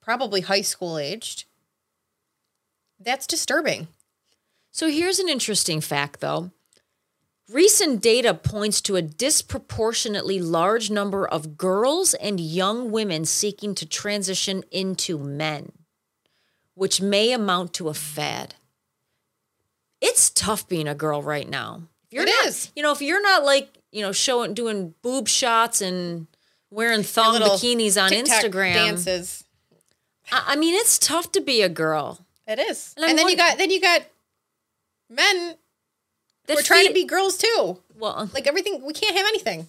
[0.00, 1.44] probably high school aged,
[2.98, 3.88] that's disturbing.
[4.70, 6.50] So here's an interesting fact, though.
[7.48, 13.86] Recent data points to a disproportionately large number of girls and young women seeking to
[13.86, 15.72] transition into men,
[16.76, 18.54] which may amount to a fad.
[20.00, 21.82] It's tough being a girl right now.
[22.04, 22.70] If you're It not, is.
[22.76, 26.26] You know, if you're not like, you know, showing doing boob shots and
[26.70, 28.74] wearing thong bikinis on TikTok Instagram.
[28.74, 29.42] dances.
[30.30, 32.20] I, I mean, it's tough to be a girl.
[32.46, 32.94] It is.
[32.96, 34.02] And And, then you got then you got
[35.08, 35.54] men
[36.46, 37.78] That who are trying to be girls too.
[37.98, 38.14] well.
[38.16, 39.66] Uh, like everything, we can't have anything.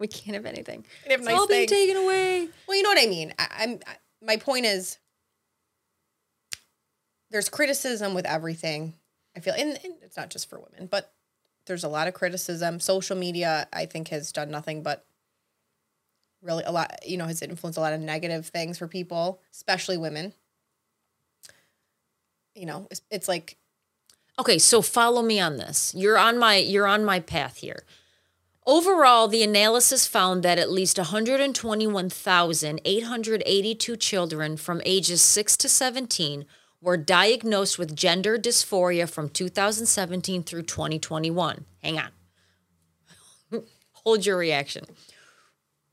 [0.00, 0.84] We can't have anything.
[1.08, 2.48] Have It's nice all being taken away.
[2.66, 3.32] Well, you know what I mean.
[3.38, 3.78] I, I'm.
[4.24, 4.98] My point is,
[7.30, 8.94] there's criticism with everything.
[9.36, 11.12] I feel, and, and it's not just for women, but
[11.66, 12.80] there's a lot of criticism.
[12.80, 15.06] Social media, I think, has done nothing but
[16.42, 17.06] really a lot.
[17.06, 20.34] You know, has influenced a lot of negative things for people, especially women.
[22.54, 23.56] You know, it's, it's like
[24.38, 25.94] Okay, so follow me on this.
[25.94, 27.84] You're on my you're on my path here.
[28.64, 36.44] Overall, the analysis found that at least 121,882 children from ages 6 to 17
[36.80, 41.64] were diagnosed with gender dysphoria from 2017 through 2021.
[41.82, 42.10] Hang on.
[44.04, 44.84] Hold your reaction.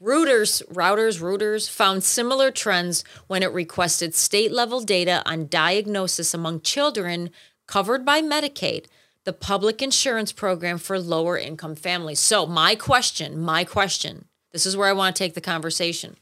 [0.02, 6.62] Reuters, routers, Reuters found similar trends when it requested state level data on diagnosis among
[6.62, 7.30] children
[7.68, 8.86] covered by Medicaid,
[9.26, 12.20] the public insurance program for lower income families.
[12.20, 16.16] So, my question, my question, this is where I want to take the conversation.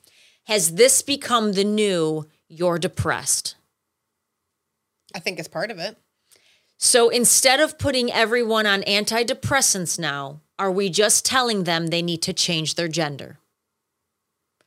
[0.46, 3.56] Has this become the new you're depressed?
[5.14, 5.98] I think it's part of it.
[6.78, 12.22] So instead of putting everyone on antidepressants now, are we just telling them they need
[12.24, 13.40] to change their gender?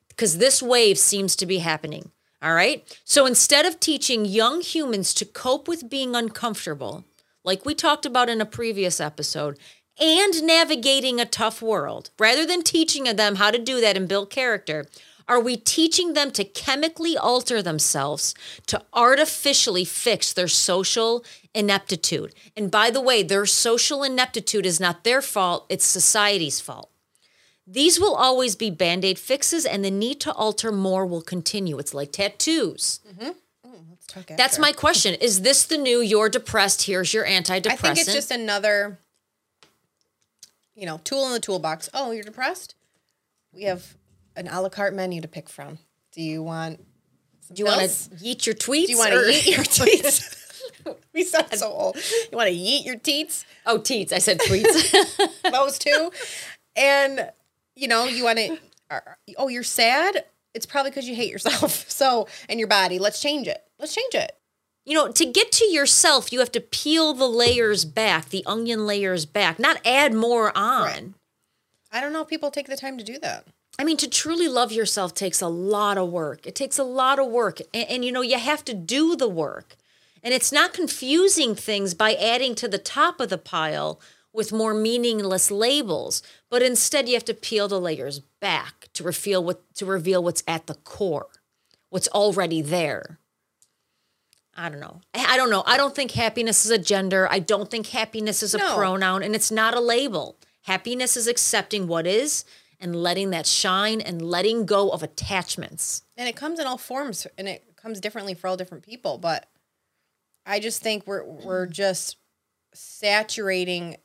[0.08, 2.10] Because this wave seems to be happening.
[2.42, 2.84] All right.
[3.04, 7.04] So instead of teaching young humans to cope with being uncomfortable,
[7.44, 9.58] like we talked about in a previous episode,
[9.98, 14.30] and navigating a tough world, rather than teaching them how to do that and build
[14.30, 14.86] character,
[15.28, 18.34] are we teaching them to chemically alter themselves
[18.66, 21.24] to artificially fix their social
[21.54, 22.34] ineptitude?
[22.56, 26.90] And by the way, their social ineptitude is not their fault, it's society's fault.
[27.64, 31.78] These will always be band aid fixes, and the need to alter more will continue.
[31.78, 32.98] It's like tattoos.
[33.08, 33.30] Mm-hmm.
[34.16, 35.14] Let's That's my question.
[35.14, 36.82] Is this the new you're depressed?
[36.82, 37.70] Here's your antidepressant.
[37.70, 38.98] I think it's just another,
[40.74, 41.88] you know, tool in the toolbox.
[41.94, 42.74] Oh, you're depressed?
[43.52, 43.94] We have
[44.36, 45.78] an a la carte menu to pick from.
[46.12, 46.80] Do you want?
[47.52, 48.86] Do you want to eat your tweets?
[48.86, 50.36] Do you want to eat your teats?
[51.12, 51.96] we sound so old.
[52.30, 53.44] You want to eat your teats?
[53.66, 54.12] Oh, teats.
[54.12, 55.42] I said tweets.
[55.52, 56.10] Those two,
[56.76, 57.30] and
[57.76, 58.58] you know you want to.
[59.38, 60.24] Oh, you're sad.
[60.54, 61.86] It's probably because you hate yourself.
[61.90, 62.98] So and your body.
[62.98, 63.62] Let's change it.
[63.78, 64.32] Let's change it.
[64.86, 68.86] you know, to get to yourself, you have to peel the layers back, the onion
[68.86, 70.84] layers back, not add more on.
[70.84, 71.04] Right.
[71.92, 73.46] I don't know if people take the time to do that.
[73.78, 76.46] I mean, to truly love yourself takes a lot of work.
[76.46, 77.60] It takes a lot of work.
[77.72, 79.76] And, and, you know, you have to do the work.
[80.22, 84.00] And it's not confusing things by adding to the top of the pile
[84.32, 89.42] with more meaningless labels, but instead you have to peel the layers back to reveal
[89.42, 91.26] what to reveal what's at the core,
[91.88, 93.18] what's already there.
[94.54, 95.00] I don't know.
[95.14, 95.62] I don't know.
[95.66, 97.26] I don't think happiness is a gender.
[97.30, 98.76] I don't think happiness is a No.
[98.76, 100.36] pronoun and it's not a label.
[100.62, 102.44] Happiness is accepting what is
[102.78, 106.02] and letting that shine and letting go of attachments.
[106.16, 109.48] and it comes in all forms and it comes differently for all different people but
[110.44, 112.16] i just think we're we're just
[112.74, 113.96] saturating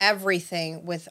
[0.00, 1.08] everything with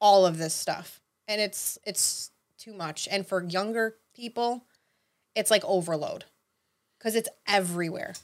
[0.00, 4.64] all of this stuff and it's it's too much and for younger people
[5.34, 6.24] it's like overload
[6.98, 8.14] because it's everywhere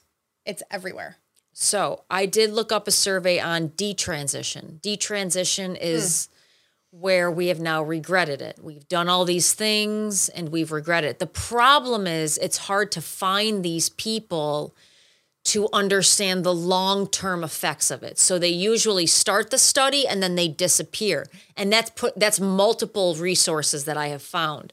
[0.45, 1.17] it's everywhere
[1.53, 4.81] So I did look up a survey on detransition.
[4.81, 5.83] Detransition hmm.
[5.83, 6.29] is
[6.91, 8.59] where we have now regretted it.
[8.63, 11.19] We've done all these things and we've regretted it.
[11.19, 14.75] The problem is it's hard to find these people
[15.45, 18.18] to understand the long-term effects of it.
[18.18, 21.26] So they usually start the study and then they disappear.
[21.57, 24.72] And that's put that's multiple resources that I have found.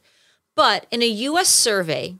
[0.55, 2.15] But in a US survey,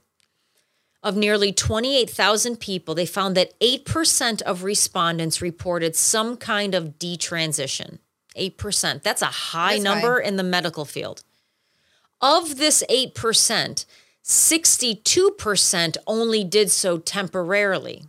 [1.02, 8.00] of nearly 28,000 people, they found that 8% of respondents reported some kind of detransition.
[8.38, 9.02] 8%.
[9.02, 11.24] That's a high That's number in the medical field.
[12.22, 13.86] Of this 8%,
[14.24, 18.04] 62% only did so temporarily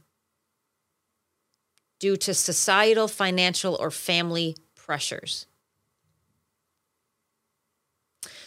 [2.00, 5.46] due to societal, financial, or family pressures.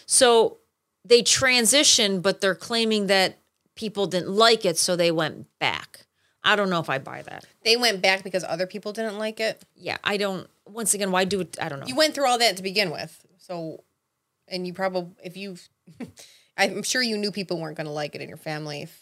[0.06, 0.58] So
[1.06, 3.38] they transitioned, but they're claiming that
[3.76, 6.06] people didn't like it, so they went back.
[6.44, 7.46] I don't know if I buy that.
[7.64, 10.50] they went back because other people didn't like it Yeah, I don't.
[10.66, 11.56] Once again, why do it?
[11.62, 11.88] I don't know.
[11.88, 13.84] you went through all that to begin with so
[14.50, 15.56] and you probably if you
[16.58, 19.02] i'm sure you knew people weren't going to like it in your family if,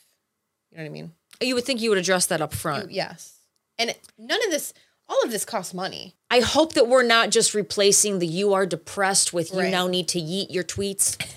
[0.71, 2.91] you know what i mean You would think you would address that up front.
[2.91, 3.37] yes
[3.81, 4.73] and none of this
[5.09, 8.65] all of this costs money I hope that we're not just replacing the "you are
[8.65, 9.71] depressed" with "you Right.
[9.71, 11.17] now need to yeet your tweets."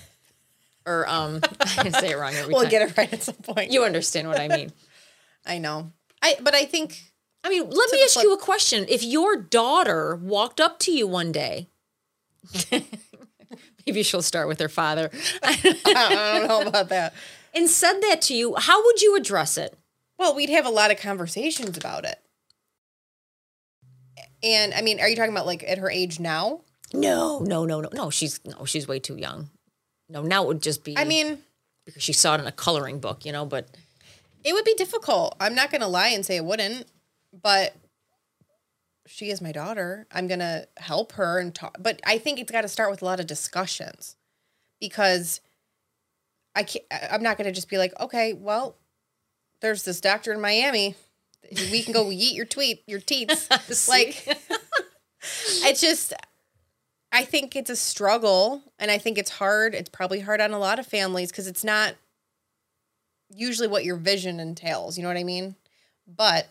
[0.86, 1.40] Or um,
[1.78, 2.70] I say it wrong every we'll time.
[2.70, 4.70] get it right at some point You understand what I mean?
[5.46, 7.00] i know i but i think
[7.42, 8.86] I mean, let me ask flip- you a question.
[8.88, 11.68] If your daughter walked up to you one day,
[13.86, 15.10] maybe she'll start with her father,
[15.42, 17.14] i don't know about that
[17.54, 19.78] and said that to you, how would you address it?
[20.18, 22.18] well we'd have a lot of conversations about it
[24.44, 26.60] and i mean are you talking about like at her age now
[26.92, 28.10] No, no, no, no, no.
[28.10, 29.50] She's no, she's way too young.
[30.08, 30.96] No, now it would just be.
[30.96, 31.38] i mean
[31.84, 33.44] because she saw it in a coloring book, you know.
[33.44, 33.68] But
[34.44, 35.34] It would be difficult.
[35.40, 36.86] I'm not going to lie and say it wouldn't,
[37.42, 37.74] but
[39.06, 40.06] she is my daughter.
[40.12, 41.76] I'm going to help her and talk.
[41.78, 44.16] But I think it's got to start with a lot of discussions
[44.80, 45.40] because
[46.54, 48.76] I can't, I'm not going to just be like, okay, well,
[49.60, 50.94] there's this doctor in Miami.
[51.50, 53.48] We can go eat your tweet, your teats.
[53.88, 54.26] like,
[55.62, 56.14] it's just,
[57.12, 59.74] I think it's a struggle and I think it's hard.
[59.74, 61.94] It's probably hard on a lot of families because it's not
[63.34, 64.96] usually what your vision entails.
[64.96, 65.54] You know what I mean?
[66.06, 66.48] But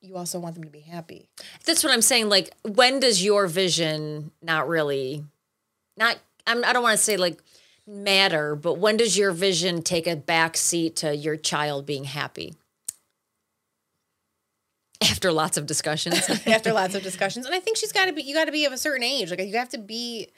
[0.00, 1.28] you also want them to be happy.
[1.64, 2.28] That's what I'm saying.
[2.28, 5.24] Like, when does your vision not really,
[5.96, 7.42] not, I'm, I don't want to say like
[7.86, 12.54] matter, but when does your vision take a back seat to your child being happy?
[15.00, 16.28] After lots of discussions.
[16.46, 17.46] After lots of discussions.
[17.46, 19.30] And I think she's got to be, you got to be of a certain age.
[19.30, 20.28] Like, you have to be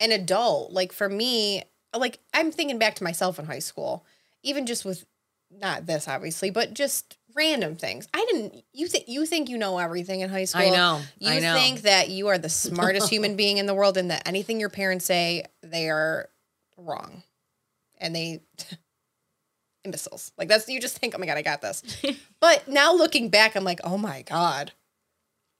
[0.00, 0.72] an adult.
[0.72, 1.62] Like, for me,
[1.96, 4.04] like, I'm thinking back to myself in high school,
[4.42, 5.04] even just with
[5.50, 8.08] not this, obviously, but just random things.
[8.14, 8.64] I didn't.
[8.72, 10.62] You think you think you know everything in high school?
[10.62, 11.00] I know.
[11.18, 11.54] You I know.
[11.54, 14.68] think that you are the smartest human being in the world, and that anything your
[14.68, 16.28] parents say they are
[16.76, 17.22] wrong,
[17.98, 18.42] and they
[19.84, 20.32] imbeciles.
[20.38, 21.82] Like that's you just think, oh my god, I got this.
[22.40, 24.72] but now looking back, I'm like, oh my god,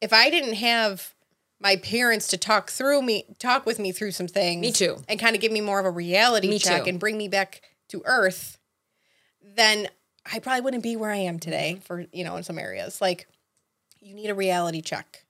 [0.01, 1.15] if I didn't have
[1.61, 4.97] my parents to talk through me, talk with me through some things, Me too.
[5.09, 6.91] and kind of give me more of a reality Me check too.
[6.91, 7.61] and bring me back
[7.91, 8.59] to earth,
[9.43, 9.89] then
[10.33, 13.01] I probably wouldn't be where I am today for, you know, in some areas.
[13.01, 13.27] Like
[14.01, 15.25] you need a reality check.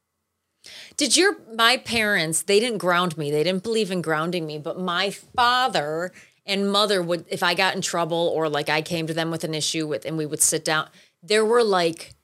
[0.97, 2.43] Did your my parents?
[2.43, 3.30] They didn't ground me.
[3.30, 4.59] They didn't believe in grounding me.
[4.59, 6.12] But my father
[6.47, 9.45] and mother would, if I got in trouble or like I came to them with
[9.45, 10.88] an issue with, and we would sit down.
[11.22, 12.14] There were like,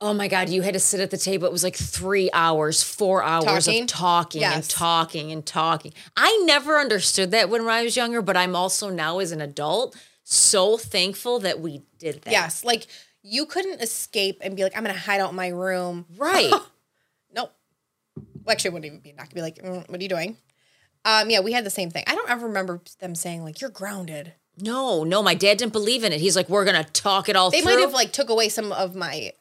[0.00, 1.46] oh my god, you had to sit at the table.
[1.46, 3.82] It was like three hours, four hours Talking?
[3.82, 5.92] of talking and talking and talking.
[6.16, 9.96] I never understood that when I was younger, but I'm also now as an adult
[10.22, 12.30] so thankful that we did that.
[12.32, 12.64] Yes.
[12.64, 12.86] Like
[13.22, 16.06] you couldn't escape and be like, I'm going to hide out in my room.
[16.16, 16.52] Right.
[17.34, 17.52] Nope.
[18.16, 20.38] Well, actually, it wouldn't even be not be like, mm, what are you doing?
[21.06, 22.04] Um, yeah, we had the same thing.
[22.06, 24.32] I don't ever remember them saying like, you're grounded.
[24.58, 26.20] no, no, my dad didn't believe in it.
[26.20, 27.74] He's like, we're gonna talk it all They through.
[27.76, 29.32] might have like took away some of my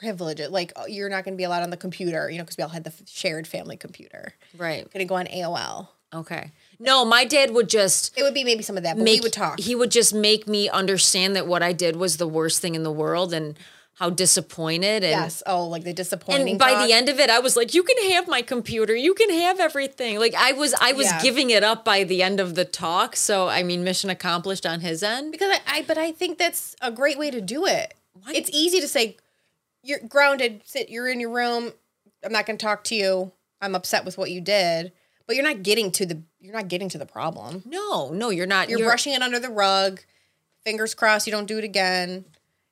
[0.00, 0.40] privilege.
[0.50, 2.62] Like oh, you're not going to be allowed on the computer, you know, because we
[2.64, 4.34] all had the f- shared family computer.
[4.58, 4.90] right.
[4.90, 5.88] To go on AOL.
[6.14, 6.50] Okay.
[6.78, 9.26] No, my dad would just It would be maybe some of that, but make we
[9.26, 9.58] would talk.
[9.60, 12.82] He would just make me understand that what I did was the worst thing in
[12.82, 13.58] the world and
[13.94, 15.42] how disappointed and yes.
[15.46, 16.48] Oh, like the disappointing.
[16.50, 16.86] and by talk.
[16.86, 18.94] the end of it I was like you can have my computer.
[18.94, 20.18] You can have everything.
[20.18, 21.22] Like I was I was Yeah.
[21.22, 23.16] giving it up by the end of the talk.
[23.16, 25.32] So I mean mission accomplished on his end.
[25.32, 27.94] because I, I, but I think that's a great way to do it.
[28.32, 29.16] It's easy to say,
[29.82, 30.62] you're grounded.
[30.64, 30.88] Sit.
[30.88, 31.72] You're in your room.
[32.24, 33.32] I'm not going to talk to you.
[33.60, 34.92] I'm upset with what you did,
[35.26, 36.22] but you're not getting to the.
[36.40, 37.62] You're not getting to the problem.
[37.66, 38.68] No, no, you're not.
[38.68, 40.00] You're, brushing it under the rug.
[40.64, 42.24] Fingers crossed you don't do it again.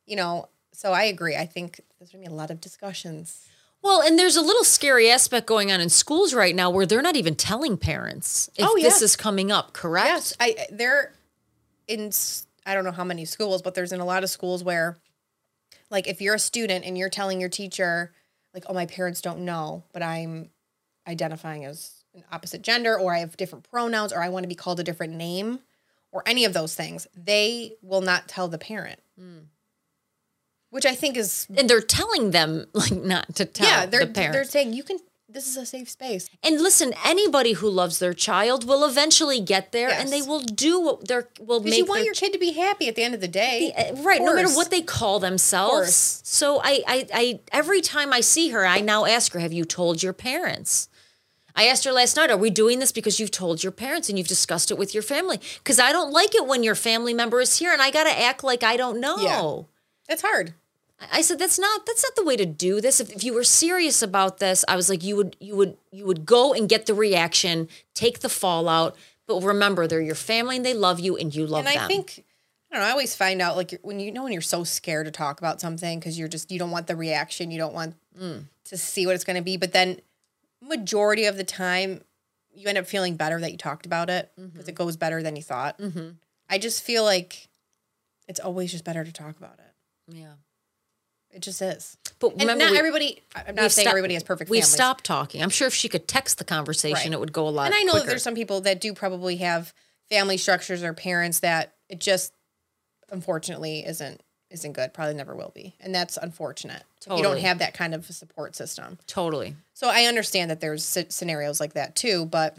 [0.06, 0.48] You know.
[0.72, 1.36] So I agree.
[1.36, 3.46] I think there's going to be a lot of discussions.
[3.82, 7.02] Well, and there's a little scary aspect going on in schools right now where they're
[7.02, 10.06] not even telling parents if Oh, this is coming up, correct?
[10.06, 11.12] Yes, I they're
[11.88, 12.12] in
[12.64, 14.98] I don't know how many schools, but there's in a lot of schools where
[15.90, 18.12] like if you're a student and you're telling your teacher
[18.54, 20.50] like oh my parents don't know, but I'm
[21.08, 24.54] identifying as an opposite gender or I have different pronouns or I want to be
[24.54, 25.58] called a different name
[26.12, 29.00] or any of those things, they will not tell the parent.
[29.18, 29.38] Hmm.
[30.72, 34.12] Which I think is And they're telling them like not to tell yeah, they're the
[34.12, 34.36] parents.
[34.36, 34.98] they're saying you can
[35.28, 36.28] this is a safe space.
[36.42, 40.80] And listen, anybody who loves their child will eventually get there, and they will do
[40.80, 43.14] what they're will Because make you want your kid to be happy at the end
[43.14, 43.72] of the day.
[43.76, 48.20] Uh, right no matter what they call themselves so I, I i every time i
[48.20, 50.88] see her i now ask her have you told your parents
[51.54, 54.18] i asked her last night are we doing this because you've told your parents and
[54.18, 57.40] you've discussed it with your family because i don't like it when your family member
[57.40, 59.62] is here and i gotta act like i don't know Yeah.
[60.08, 60.54] That's hard.
[61.10, 63.00] I said that's not that's not the way to do this.
[63.00, 66.04] If, if you were serious about this, I was like you would you would you
[66.06, 68.96] would go and get the reaction, take the fallout,
[69.26, 71.84] but remember they're your family and they love you and you love and them.
[71.84, 72.24] I think
[72.70, 72.88] I don't know.
[72.88, 75.60] I always find out like when you know when you're so scared to talk about
[75.60, 78.44] something because you're just you don't want the reaction, you don't want Mm.
[78.66, 79.56] to see what it's going to be.
[79.56, 79.98] But then
[80.60, 82.02] majority of the time,
[82.54, 84.68] you end up feeling better that you talked about it because Mm-hmm.
[84.68, 85.80] it goes better than you thought.
[86.50, 87.48] I just feel like
[88.28, 90.14] it's always just better to talk about it.
[90.16, 90.32] yeah.
[91.32, 91.96] It just is.
[92.18, 93.22] But And remember not we- everybody.
[93.34, 94.50] I'm not saying stop- everybody has perfect.
[94.50, 94.72] We've families.
[94.74, 95.42] stopped talking.
[95.42, 97.12] I'm sure if she could text the conversation, Right.
[97.12, 97.66] it would go a lot.
[97.66, 99.72] And I know that there's some people that do probably have
[100.10, 102.32] family structures or parents that it just
[103.10, 104.20] unfortunately isn't
[104.50, 104.92] isn't good.
[104.92, 105.74] Probably never will be.
[105.80, 106.82] And that's unfortunate.
[107.06, 108.98] If You don't have that kind of a support system.
[109.06, 109.56] totally.
[109.72, 112.58] So I understand that there's sce- scenarios like that too, but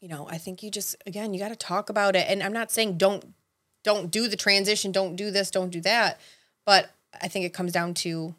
[0.00, 2.26] you know, I think you just again, you got to talk about it.
[2.28, 3.32] And I'm not saying don't
[3.82, 6.20] don't do the transition, don't do this, don't do that,
[6.66, 6.90] but
[7.20, 8.34] I think it comes down to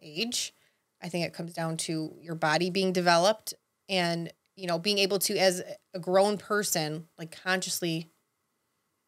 [0.00, 0.54] age.
[1.02, 3.54] I think it comes down to your body being developed
[3.88, 5.62] and you know, being able to as
[5.94, 8.10] a grown person like consciously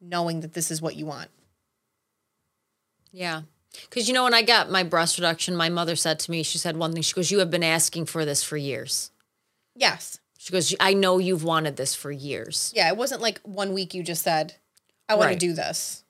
[0.01, 1.29] knowing that this is what you want.
[3.13, 3.43] Yeah.
[3.89, 6.59] Because, you know, when I got my breast reduction, my mother said to me, she
[6.59, 7.03] said one thing.
[7.03, 9.11] She goes, You have been asking for this for years.
[9.77, 10.21] Yes.
[10.39, 12.73] She goes, I know you've wanted this for years.
[12.75, 12.89] Yeah.
[12.89, 14.55] It wasn't like one week you just said,
[15.09, 15.41] I want Right.
[15.41, 16.05] to do this.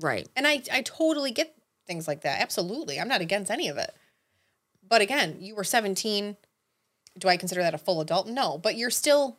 [0.00, 0.28] Right.
[0.34, 1.54] And I, I totally get
[1.86, 2.40] things like that.
[2.40, 2.98] Absolutely.
[3.00, 3.92] I'm not against any of it.
[4.88, 6.36] But again, you were 17.
[7.18, 8.28] Do I consider that a full adult?
[8.28, 9.38] No, but you're still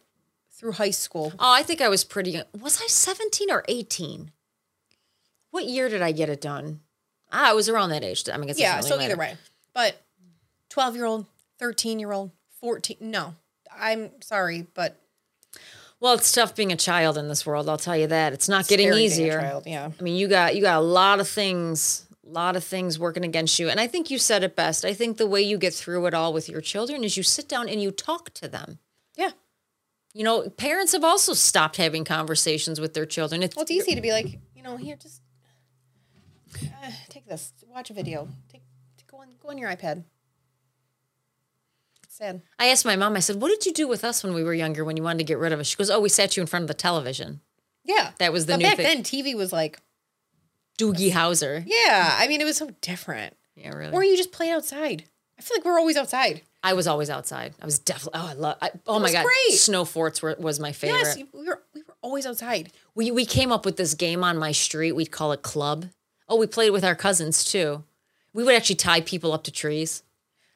[0.51, 1.33] through high school.
[1.39, 2.45] Oh, I think I was pretty young.
[2.59, 4.31] Was I 17 or 18?
[5.51, 6.81] What year did I get it done?
[7.31, 8.27] Ah, I was around that age.
[8.31, 9.37] I mean, it's Yeah, so either way.
[9.73, 10.01] But
[10.69, 11.25] 12 year old,
[11.59, 12.97] 13 year old, 14.
[12.99, 13.35] No,
[13.75, 14.99] I'm sorry, but
[15.99, 17.69] Well, it's tough being a child in this world.
[17.69, 18.33] I'll tell you that.
[18.33, 19.39] It's not getting being a easier.
[19.39, 19.91] child, yeah.
[19.99, 23.23] I mean, you got you got a lot of things, a lot of things working
[23.23, 23.69] against you.
[23.69, 24.83] And I think you said it best.
[24.83, 27.47] I think the way you get through it all with your children is you sit
[27.47, 28.79] down and you talk to them.
[29.15, 29.31] Yeah.
[30.13, 33.43] You know, parents have also stopped having conversations with their children.
[33.43, 35.21] It's, Well, it's easy to be like, you know, here, just
[36.55, 38.61] uh, take this, watch a video, take,
[39.09, 40.03] go on, go on your iPad.
[42.03, 42.41] It's sad.
[42.59, 43.15] I asked my mom.
[43.15, 44.83] I said, "What did you do with us when we were younger?
[44.83, 46.47] When you wanted to get rid of us?" She goes, "Oh, we sat you in
[46.47, 47.41] front of the television."
[47.83, 48.85] Yeah, That was the but new back thing.
[48.85, 49.03] then.
[49.03, 49.79] TV was like,
[50.77, 51.63] Doogie Howser.
[51.65, 52.15] yeah.
[52.19, 53.35] I mean, it was so different.
[53.55, 53.93] Yeah, really.
[53.93, 55.05] Or you just played outside.
[55.39, 56.41] I feel like we're always outside.
[56.63, 57.53] I was always outside.
[57.61, 58.19] I was definitely.
[58.19, 58.57] Oh, I love.
[58.61, 59.57] I, oh my god, great.
[59.57, 60.99] snow forts were, was my favorite.
[60.99, 62.71] Yes, we were we were always outside.
[62.95, 64.91] We we came up with this game on my street.
[64.93, 65.85] We'd call it club.
[66.27, 67.83] Oh, we played with our cousins too.
[68.33, 70.03] We would actually tie people up to trees.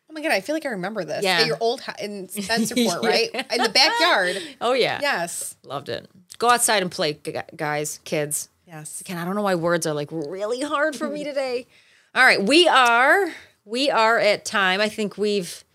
[0.09, 1.23] Oh my god, I feel like I remember this.
[1.23, 1.39] Yeah.
[1.39, 3.29] At your old house in Spencerport, right?
[3.33, 4.37] In the backyard.
[4.59, 5.55] Oh yeah, Yes.
[5.63, 6.09] loved it.
[6.37, 7.17] Go outside and play,
[7.55, 8.49] guys, kids.
[8.71, 9.01] Yes.
[9.01, 11.67] Again, I don't know why words are like really hard for me today.
[12.15, 13.27] All right, we are
[13.65, 14.79] we are at time.
[14.79, 15.65] I think we've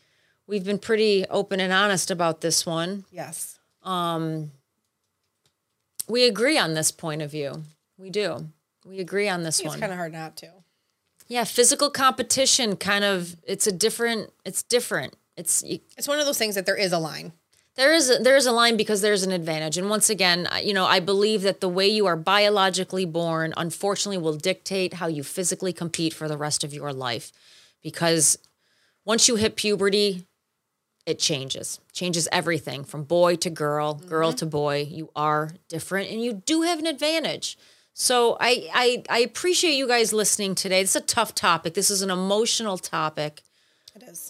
[0.47, 3.05] we've been pretty open and honest about this one.
[3.13, 3.59] Yes.
[3.83, 4.51] Um
[6.09, 7.65] We agree on this point of view.
[7.99, 8.49] We do.
[8.87, 9.75] We agree on this one.
[9.75, 10.51] It's kind of hard not to.
[11.29, 15.15] Yeah, physical competition kind of it's a different it's different.
[15.37, 17.33] It's It's one of those things that there is a line.
[17.77, 19.77] There is a, there is a line because there's an advantage.
[19.77, 23.53] And once again, I- you know, I believe that the way you are biologically born
[23.57, 27.33] unfortunately will dictate how you physically compete for the rest of your life.
[27.83, 28.39] Because
[29.05, 30.27] once you hit puberty,
[31.05, 31.79] it changes.
[31.93, 34.39] Changes everything from boy to girl, girl mm-hmm.
[34.39, 34.89] to boy.
[34.91, 37.57] You are different and you do have an advantage.
[37.99, 40.83] So I, I I appreciate you guys listening today.
[40.83, 41.73] This is a tough topic.
[41.73, 43.43] This is an emotional topic.
[43.95, 44.26] It is.